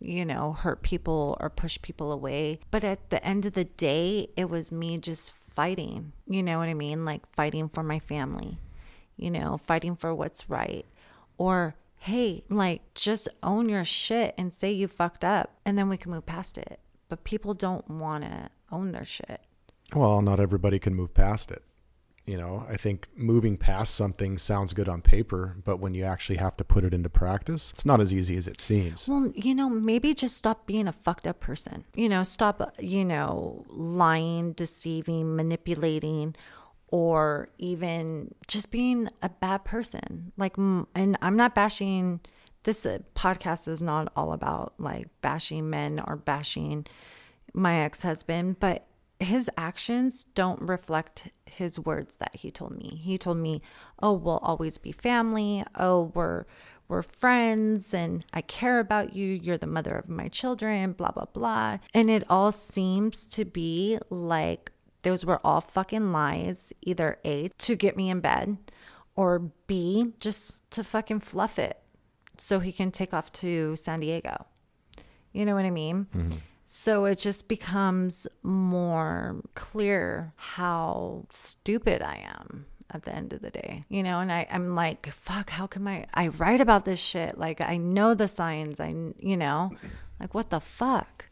[0.01, 2.61] you know, hurt people or push people away.
[2.71, 6.11] But at the end of the day, it was me just fighting.
[6.27, 7.05] You know what I mean?
[7.05, 8.59] Like fighting for my family,
[9.19, 10.87] you know, fighting for what's right.
[11.37, 15.99] Or hey, like just own your shit and say you fucked up and then we
[15.99, 16.81] can move past it.
[17.11, 19.43] But people don't want to own their shit.
[19.95, 21.63] Well, not everybody can move past it.
[22.31, 26.37] You know, I think moving past something sounds good on paper, but when you actually
[26.37, 29.09] have to put it into practice, it's not as easy as it seems.
[29.09, 31.85] Well, you know, maybe just stop being a fucked up person.
[31.97, 36.37] You know, stop, you know, lying, deceiving, manipulating,
[36.87, 40.31] or even just being a bad person.
[40.37, 42.21] Like, and I'm not bashing,
[42.63, 46.87] this uh, podcast is not all about like bashing men or bashing
[47.55, 48.87] my ex husband, but
[49.21, 53.01] his actions don't reflect his words that he told me.
[53.03, 53.61] He told me,
[54.03, 55.65] "Oh, we'll always be family.
[55.75, 56.47] Oh, we're
[56.89, 59.27] we're friends and I care about you.
[59.27, 63.99] You're the mother of my children, blah blah blah." And it all seems to be
[64.09, 68.57] like those were all fucking lies, either A to get me in bed
[69.17, 71.79] or B just to fucking fluff it
[72.39, 74.47] so he can take off to San Diego.
[75.33, 76.07] You know what I mean?
[76.15, 76.39] Mm-hmm.
[76.73, 83.51] So it just becomes more clear how stupid I am at the end of the
[83.51, 84.21] day, you know?
[84.21, 87.37] And I, I'm like, fuck, how come I, I write about this shit?
[87.37, 89.73] Like, I know the signs, I, you know,
[90.21, 91.27] like, what the fuck?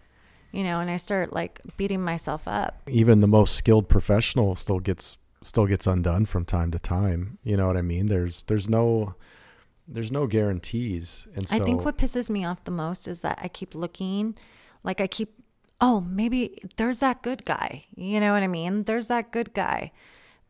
[0.51, 2.82] You know, and I start like beating myself up.
[2.89, 7.39] Even the most skilled professional still gets still gets undone from time to time.
[7.45, 8.09] You know what I mean?
[8.09, 9.14] There's there's no
[9.86, 11.28] there's no guarantees.
[11.36, 14.36] And so I think what pisses me off the most is that I keep looking,
[14.85, 15.33] like I keep,
[15.81, 17.85] oh, maybe there's that good guy.
[17.95, 18.85] You know what I mean?
[18.85, 19.93] There's that good guy.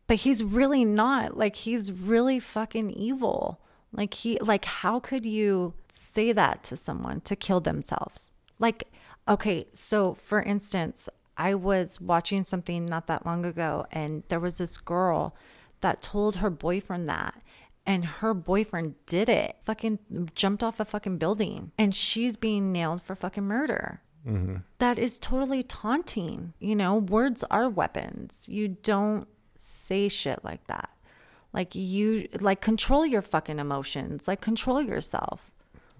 [0.07, 1.37] But he's really not.
[1.37, 3.61] Like he's really fucking evil.
[3.91, 8.31] Like he like how could you say that to someone to kill themselves?
[8.57, 8.85] Like
[9.27, 14.57] okay, so for instance, I was watching something not that long ago and there was
[14.57, 15.35] this girl
[15.81, 17.41] that told her boyfriend that
[17.85, 19.55] and her boyfriend did it.
[19.65, 24.01] Fucking jumped off a fucking building and she's being nailed for fucking murder.
[24.29, 24.55] Mm-hmm.
[24.77, 26.53] That is totally taunting.
[26.59, 28.47] You know, words are weapons.
[28.47, 30.89] You don't say shit like that.
[31.51, 34.27] Like you like control your fucking emotions.
[34.27, 35.51] Like control yourself.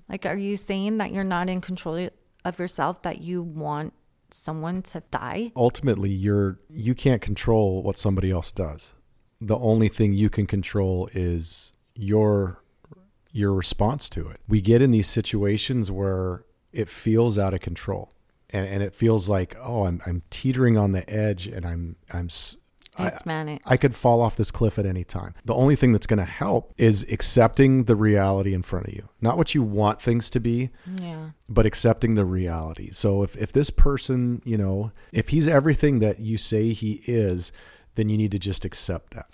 [0.08, 2.10] Like are you saying that you're not in control
[2.46, 3.94] of yourself that you want
[4.32, 5.52] someone to die?
[5.56, 8.94] ultimately you're you can't control what somebody else does.
[9.42, 12.62] The only thing you can control is your
[13.32, 14.40] your response to it.
[14.48, 18.12] We get in these situations where it feels out of control.
[18.52, 22.28] And, and it feels like, oh, I'm, I'm teetering on the edge and I'm, I'm,
[22.98, 23.62] I- It's manic.
[23.66, 25.34] I could fall off this cliff at any time.
[25.46, 29.08] The only thing that's going to help is accepting the reality in front of you.
[29.22, 30.70] Not what you want things to be,
[31.00, 31.30] Yeah.
[31.48, 32.90] but accepting the reality.
[32.92, 37.52] So if, if this person, you know, if he's everything that you say he is,
[37.96, 39.28] then you need to just accept that.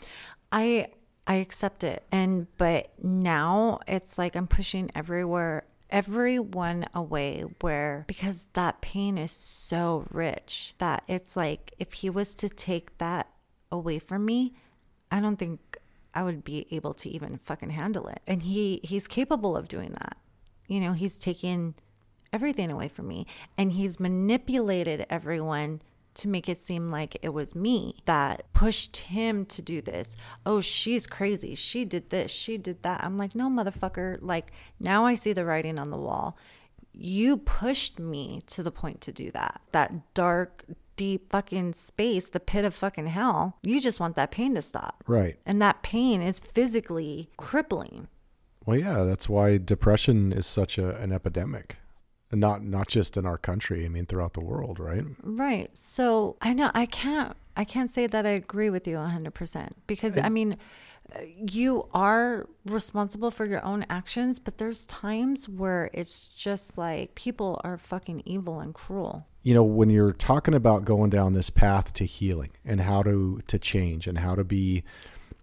[0.51, 0.87] I
[1.27, 2.03] I accept it.
[2.11, 9.31] And but now it's like I'm pushing everywhere everyone away where because that pain is
[9.31, 13.29] so rich that it's like if he was to take that
[13.71, 14.53] away from me,
[15.11, 15.77] I don't think
[16.13, 18.21] I would be able to even fucking handle it.
[18.25, 20.17] And he he's capable of doing that.
[20.67, 21.75] you know, he's taken
[22.33, 23.25] everything away from me
[23.57, 25.81] and he's manipulated everyone
[26.15, 30.15] to make it seem like it was me that pushed him to do this.
[30.45, 31.55] Oh, she's crazy.
[31.55, 32.31] She did this.
[32.31, 33.03] She did that.
[33.03, 34.17] I'm like, no, motherfucker.
[34.21, 36.37] Like, now I see the writing on the wall.
[36.93, 39.61] You pushed me to the point to do that.
[39.73, 40.63] That dark,
[40.95, 43.57] deep fucking space, the pit of fucking hell.
[43.63, 45.03] You just want that pain to stop.
[45.07, 45.37] Right.
[45.45, 48.07] And that pain is physically crippling.
[48.65, 51.77] Well, yeah, that's why depression is such a, an epidemic.
[52.31, 55.03] And not not just in our country, I mean throughout the world, right?
[55.21, 55.69] Right.
[55.77, 60.17] So, I know I can't I can't say that I agree with you 100% because
[60.17, 60.57] I, I mean
[61.37, 67.61] you are responsible for your own actions, but there's times where it's just like people
[67.63, 69.25] are fucking evil and cruel.
[69.43, 73.41] You know, when you're talking about going down this path to healing and how to
[73.47, 74.83] to change and how to be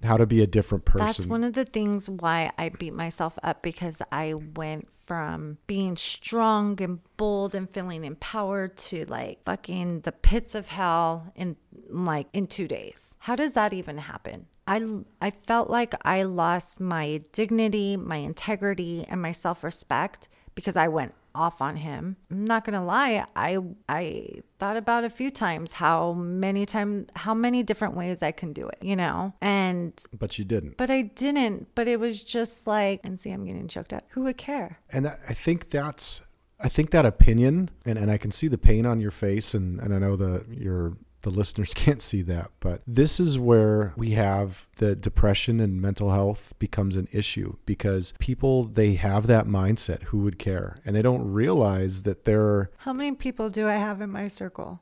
[0.05, 1.07] how to be a different person.
[1.07, 5.97] That's one of the things why I beat myself up because I went from being
[5.97, 11.57] strong and bold and feeling empowered to like fucking the pits of hell in
[11.89, 13.17] like in 2 days.
[13.19, 14.47] How does that even happen?
[14.67, 14.87] I
[15.21, 21.15] I felt like I lost my dignity, my integrity and my self-respect because I went
[21.35, 22.17] off on him.
[22.31, 23.59] I'm not gonna lie, I
[23.89, 24.29] I
[24.59, 28.69] thought about a few times how many times how many different ways I can do
[28.69, 29.33] it, you know?
[29.41, 30.77] And But you didn't.
[30.77, 31.69] But I didn't.
[31.75, 34.05] But it was just like and see I'm getting choked up.
[34.11, 34.79] Who would care?
[34.93, 36.23] And that, I think that's
[36.61, 39.81] I think that opinion and, and I can see the pain on your face and,
[39.81, 44.11] and I know that you're the listeners can't see that, but this is where we
[44.11, 50.05] have the depression and mental health becomes an issue because people they have that mindset
[50.05, 54.01] who would care and they don't realize that they're How many people do I have
[54.01, 54.81] in my circle?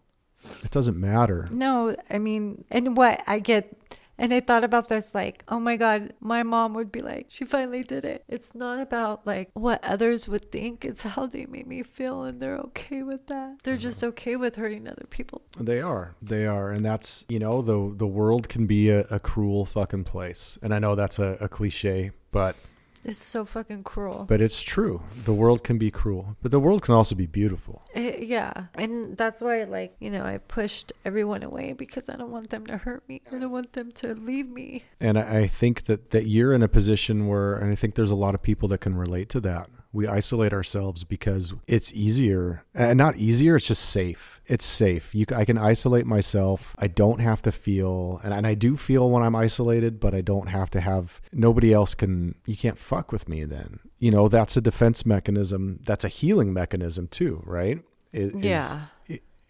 [0.64, 1.48] It doesn't matter.
[1.52, 3.76] No, I mean, and what I get
[4.20, 7.44] and I thought about this like, oh my God, my mom would be like, she
[7.44, 8.22] finally did it.
[8.28, 12.40] It's not about like what others would think, it's how they made me feel, and
[12.40, 13.62] they're okay with that.
[13.62, 13.82] They're mm-hmm.
[13.82, 15.42] just okay with hurting other people.
[15.58, 16.14] They are.
[16.20, 16.70] They are.
[16.70, 20.58] And that's, you know, the, the world can be a, a cruel fucking place.
[20.62, 22.56] And I know that's a, a cliche, but
[23.04, 24.26] it's so fucking cruel.
[24.28, 25.02] But it's true.
[25.24, 27.82] The world can be cruel, but the world can also be beautiful.
[27.94, 28.66] It, eh, yeah.
[28.74, 32.66] And that's why, like, you know, I pushed everyone away because I don't want them
[32.66, 33.22] to hurt me.
[33.32, 34.84] I don't want them to leave me.
[35.00, 38.10] And I, I think that, that you're in a position where, and I think there's
[38.10, 42.64] a lot of people that can relate to that, we isolate ourselves because it's easier
[42.74, 44.40] and not easier it's just safe.
[44.46, 45.14] It's safe.
[45.14, 46.76] You i can isolate myself.
[46.78, 50.20] I don't have to feel and, and i do feel when i'm isolated but i
[50.20, 53.80] don't have to have nobody else can you can't fuck with me then.
[53.98, 55.80] You know that's a defense mechanism.
[55.82, 57.82] That's a healing mechanism too right?
[58.12, 58.86] It, yeah.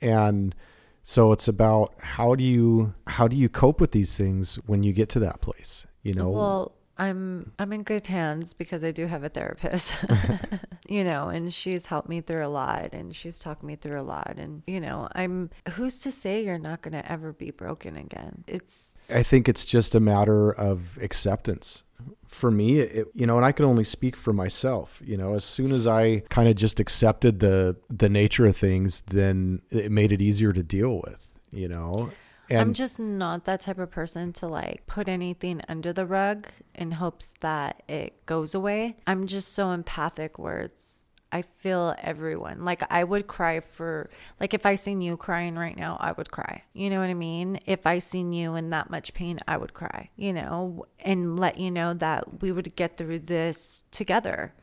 [0.00, 0.54] and
[1.02, 4.92] so it's about how do you how do you cope with these things when you
[4.92, 6.30] get to that place you know?
[6.30, 9.96] Well I'm I'm in good hands because I do have a therapist.
[10.88, 14.02] you know, and she's helped me through a lot and she's talked me through a
[14.02, 17.96] lot and you know, I'm who's to say you're not going to ever be broken
[17.96, 18.44] again?
[18.46, 21.84] It's I think it's just a matter of acceptance.
[22.28, 25.44] For me, it, you know, and I can only speak for myself, you know, as
[25.44, 30.12] soon as I kind of just accepted the the nature of things, then it made
[30.12, 32.10] it easier to deal with, you know.
[32.50, 36.48] And I'm just not that type of person to like put anything under the rug
[36.74, 38.96] in hopes that it goes away.
[39.06, 41.00] I'm just so empathic it's
[41.32, 42.64] I feel everyone.
[42.64, 46.30] Like I would cry for like if I seen you crying right now, I would
[46.30, 46.64] cry.
[46.72, 47.60] You know what I mean?
[47.66, 51.58] If I seen you in that much pain, I would cry, you know, and let
[51.58, 54.54] you know that we would get through this together.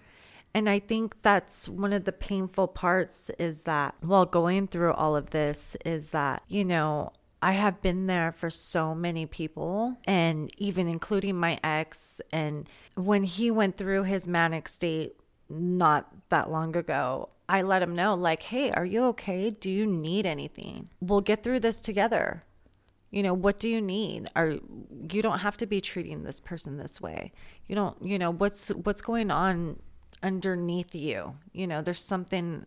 [0.54, 5.16] And I think that's one of the painful parts is that while going through all
[5.16, 7.12] of this is that, you know,
[7.42, 12.20] I have been there for so many people, and even including my ex.
[12.32, 15.16] And when he went through his manic state
[15.50, 19.50] not that long ago, I let him know, like, hey, are you okay?
[19.52, 20.90] Do you need anything?
[21.00, 22.44] We'll get through this together.
[23.12, 24.30] You know, what do you need?
[24.36, 24.58] Are
[25.12, 27.32] you don't have to be treating this person this way.
[27.68, 29.80] You don't, you know, what's what's going on
[30.22, 31.36] underneath you?
[31.54, 32.66] You know, there's something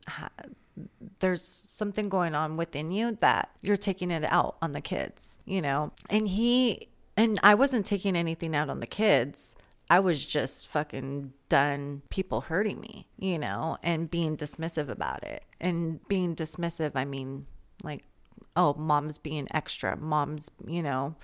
[1.20, 5.62] there's something going on within you that you're taking it out on the kids, you
[5.62, 5.92] know?
[6.08, 9.54] And he, and I wasn't taking anything out on the kids.
[9.88, 15.44] I was just fucking done people hurting me, you know, and being dismissive about it.
[15.60, 17.46] And being dismissive, I mean,
[17.82, 18.04] like,
[18.56, 19.96] oh, mom's being extra.
[19.96, 21.16] Mom's, you know,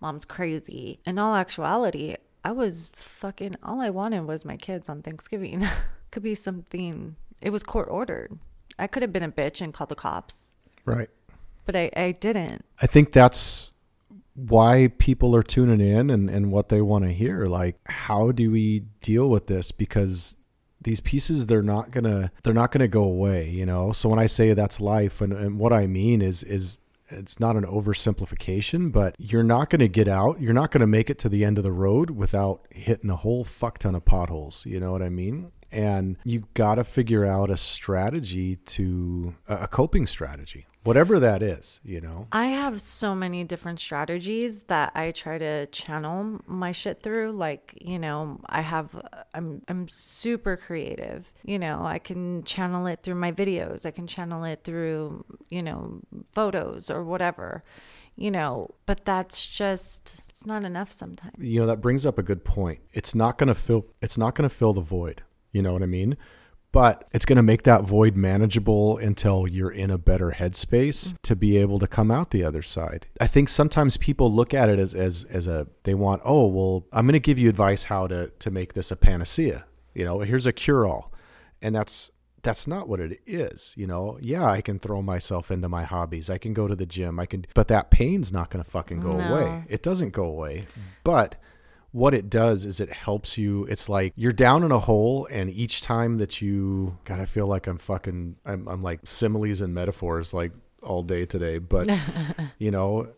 [0.00, 1.00] mom's crazy.
[1.04, 5.66] In all actuality, I was fucking, all I wanted was my kids on Thanksgiving.
[6.10, 8.38] Could be something, it was court ordered.
[8.78, 10.50] I could have been a bitch and called the cops.
[10.84, 11.08] Right.
[11.64, 12.64] But I, I didn't.
[12.82, 13.72] I think that's
[14.34, 17.46] why people are tuning in and, and what they want to hear.
[17.46, 19.70] Like, how do we deal with this?
[19.72, 20.36] Because
[20.84, 24.26] these pieces they're not gonna they're not gonna go away you know so when i
[24.26, 29.14] say that's life and, and what i mean is is it's not an oversimplification but
[29.18, 31.58] you're not going to get out you're not going to make it to the end
[31.58, 35.08] of the road without hitting a whole fuck ton of potholes you know what i
[35.08, 41.42] mean and you got to figure out a strategy to a coping strategy whatever that
[41.42, 42.28] is you know?
[42.30, 47.76] I have so many different strategies that i try to channel my shit through like
[47.80, 48.88] you know i have
[49.34, 54.06] i'm i'm super creative you know i can channel it through my videos i can
[54.06, 56.00] channel it through you know
[56.32, 57.64] photos or whatever
[58.16, 61.36] you know but that's just it's not enough sometimes.
[61.38, 62.80] You know that brings up a good point.
[62.92, 65.22] It's not going to fill it's not going to fill the void
[65.54, 66.18] you know what I mean?
[66.72, 71.16] But it's going to make that void manageable until you're in a better headspace mm-hmm.
[71.22, 73.06] to be able to come out the other side.
[73.20, 76.84] I think sometimes people look at it as as as a they want, "Oh, well,
[76.92, 80.18] I'm going to give you advice how to to make this a panacea." You know,
[80.18, 81.12] here's a cure all.
[81.62, 82.10] And that's
[82.42, 86.30] that's not what it is you know yeah i can throw myself into my hobbies
[86.30, 89.00] i can go to the gym i can but that pain's not going to fucking
[89.00, 89.28] go no.
[89.28, 90.66] away it doesn't go away
[91.02, 91.36] but
[91.94, 93.66] what it does is it helps you.
[93.66, 97.46] It's like you're down in a hole, and each time that you, God, I feel
[97.46, 100.50] like I'm fucking, I'm, I'm like similes and metaphors like
[100.82, 101.88] all day today, but
[102.58, 103.10] you know,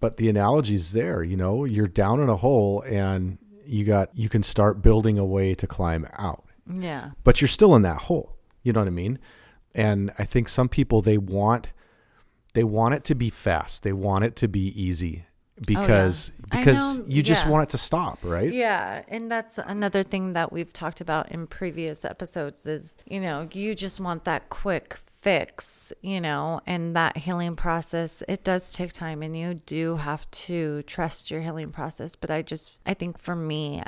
[0.00, 1.22] but the analogy's there.
[1.22, 3.36] You know, you're down in a hole, and
[3.66, 6.46] you got you can start building a way to climb out.
[6.72, 7.10] Yeah.
[7.22, 8.34] But you're still in that hole.
[8.62, 9.18] You know what I mean?
[9.74, 11.68] And I think some people they want
[12.54, 13.82] they want it to be fast.
[13.82, 15.26] They want it to be easy
[15.64, 16.58] because oh, yeah.
[16.58, 17.50] because know, you just yeah.
[17.50, 18.52] want it to stop, right?
[18.52, 23.48] Yeah, and that's another thing that we've talked about in previous episodes is, you know,
[23.52, 28.92] you just want that quick fix, you know, and that healing process, it does take
[28.92, 33.18] time and you do have to trust your healing process, but I just I think
[33.18, 33.82] for me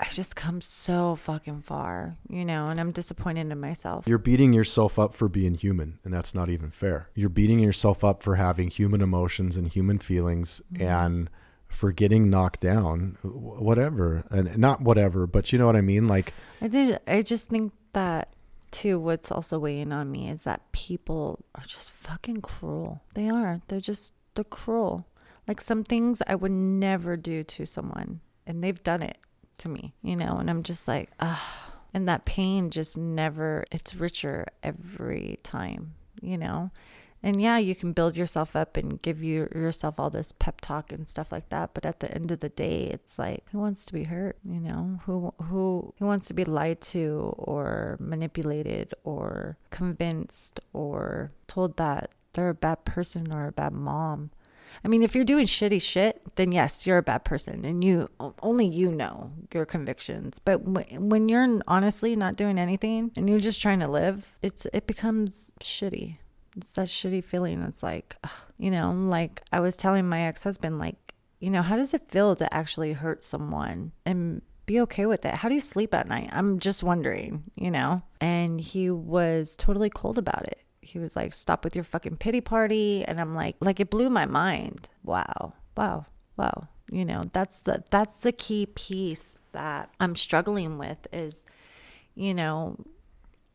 [0.00, 4.06] I, just come so fucking far, you know, and I'm disappointed in myself.
[4.06, 7.08] You're beating yourself up for being human, and that's not even fair.
[7.14, 10.82] You're beating yourself up for having human emotions and human feelings mm-hmm.
[10.82, 11.30] and
[11.74, 14.24] for getting knocked down, whatever.
[14.30, 16.06] And not whatever, but you know what I mean?
[16.06, 18.28] Like I did I just think that
[18.70, 23.02] too what's also weighing on me is that people are just fucking cruel.
[23.14, 23.60] They are.
[23.68, 25.06] They're just they're cruel.
[25.46, 29.18] Like some things I would never do to someone and they've done it
[29.58, 33.94] to me, you know, and I'm just like, ah, and that pain just never, it's
[33.94, 36.70] richer every time, you know.
[37.22, 40.92] And yeah, you can build yourself up and give you yourself all this pep talk
[40.92, 43.86] and stuff like that, but at the end of the day, it's like who wants
[43.86, 45.00] to be hurt, you know?
[45.06, 52.10] Who who who wants to be lied to or manipulated or convinced or told that
[52.34, 54.30] they're a bad person or a bad mom
[54.84, 58.08] I mean, if you're doing shitty shit, then yes, you're a bad person and you
[58.42, 60.38] only you know your convictions.
[60.38, 64.86] But when you're honestly not doing anything and you're just trying to live, it's it
[64.86, 66.18] becomes shitty.
[66.56, 67.62] It's that shitty feeling.
[67.62, 68.16] It's like,
[68.58, 72.36] you know, like I was telling my ex-husband like, you know, how does it feel
[72.36, 75.34] to actually hurt someone and be okay with it.
[75.34, 76.30] How do you sleep at night?
[76.32, 78.02] I'm just wondering, you know?
[78.20, 82.40] And he was totally cold about it he was like, stop with your fucking pity
[82.40, 83.04] party.
[83.04, 84.88] And I'm like, like it blew my mind.
[85.02, 85.54] Wow.
[85.76, 86.06] Wow.
[86.36, 86.68] Wow.
[86.90, 91.46] You know, that's the, that's the key piece that I'm struggling with is,
[92.14, 92.76] you know,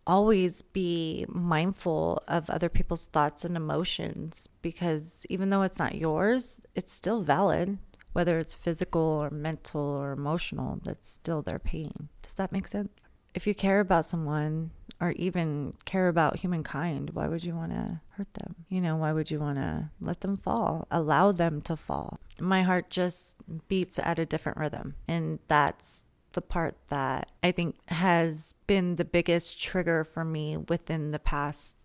[0.07, 6.59] always be mindful of other people's thoughts and emotions because even though it's not yours,
[6.73, 7.77] it's still valid.
[8.13, 12.09] Whether it's physical or mental or emotional, that's still their pain.
[12.23, 12.89] Does that make sense?
[13.33, 14.71] If you care about someone
[15.01, 18.55] or even care about humankind, why would you want to hurt them?
[18.67, 22.19] You know, why would you want to let them fall, allow them to fall?
[22.39, 24.95] My heart just beats at a different rhythm.
[25.07, 31.11] And that's the part that I think has been the biggest trigger for me within
[31.11, 31.75] the past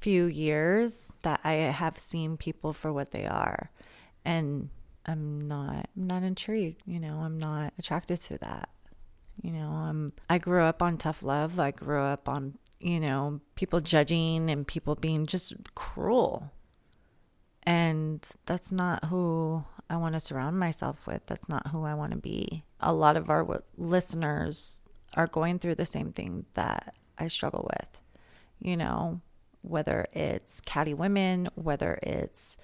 [0.00, 3.70] few years that I have seen people for what they are.
[4.24, 4.70] And
[5.04, 8.68] I'm not I'm not intrigued, you know, I'm not attracted to that.
[9.42, 11.58] You know, um, I grew up on tough love.
[11.58, 16.52] I grew up on, you know, people judging and people being just cruel.
[17.64, 21.26] And that's not who I want to surround myself with.
[21.26, 22.62] That's not who I want to be.
[22.80, 24.80] A lot of our listeners
[25.14, 27.88] are going through the same thing that I struggle with.
[28.60, 29.20] You know,
[29.62, 32.56] whether it's catty women, whether it's,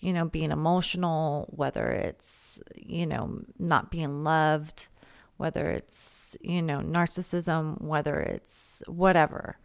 [0.00, 4.88] you know, being emotional, whether it's, you know, not being loved,
[5.36, 9.56] whether it's, you know, narcissism, whether it's whatever.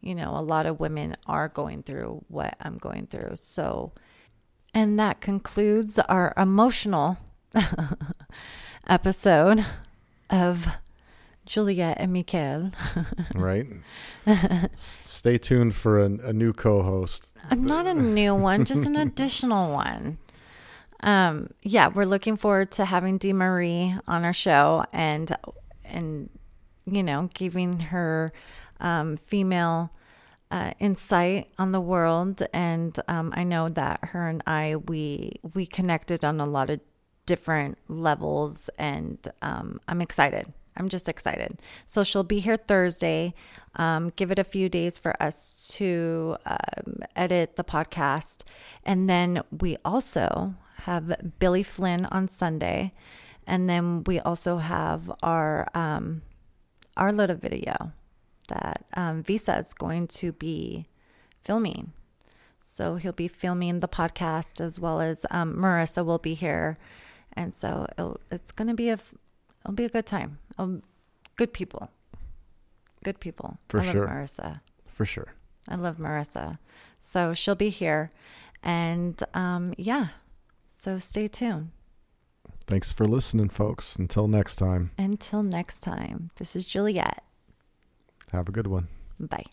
[0.00, 3.32] You know, a lot of women are going through what I'm going through.
[3.40, 3.92] So,
[4.74, 7.18] and that concludes our emotional
[8.88, 9.64] episode
[10.30, 10.66] of
[11.44, 12.72] Juliet and Mikael.
[13.34, 13.66] right?
[14.26, 17.34] S- Stay tuned for a, a new co-host.
[17.50, 20.18] I'm not a new one, just an additional one.
[21.00, 25.34] Um, yeah, we're looking forward to having Dee Marie on our show and
[25.84, 26.30] and
[26.86, 28.32] you know giving her
[28.80, 29.90] um, female
[30.50, 32.42] uh, insight on the world.
[32.52, 36.80] And um, I know that her and I we we connected on a lot of
[37.26, 40.52] different levels, and um, I'm excited.
[40.76, 41.60] I'm just excited.
[41.86, 43.34] So she'll be here Thursday.
[43.76, 48.42] Um, give it a few days for us to um, edit the podcast.
[48.84, 50.54] And then we also
[50.86, 52.92] have Billy Flynn on Sunday.
[53.46, 56.22] And then we also have our um,
[56.96, 57.92] our little video
[58.48, 60.86] that um, Visa is going to be
[61.44, 61.92] filming.
[62.62, 66.78] So he'll be filming the podcast as well as um, Marissa will be here,
[67.32, 68.98] and so it'll, it's going to be a
[69.64, 70.38] it'll be a good time.
[70.58, 70.82] Um,
[71.36, 71.90] good people,
[73.04, 73.58] good people.
[73.68, 74.06] For I love sure.
[74.06, 74.60] Marissa.
[74.86, 75.34] For sure.
[75.68, 76.58] I love Marissa.
[77.00, 78.10] So she'll be here,
[78.62, 80.08] and um, yeah.
[80.78, 81.70] So stay tuned.
[82.66, 83.96] Thanks for listening, folks.
[83.96, 87.22] Until next time, Until next time, this is Juliet.
[88.32, 88.88] have a good one.
[89.18, 89.46] Bye.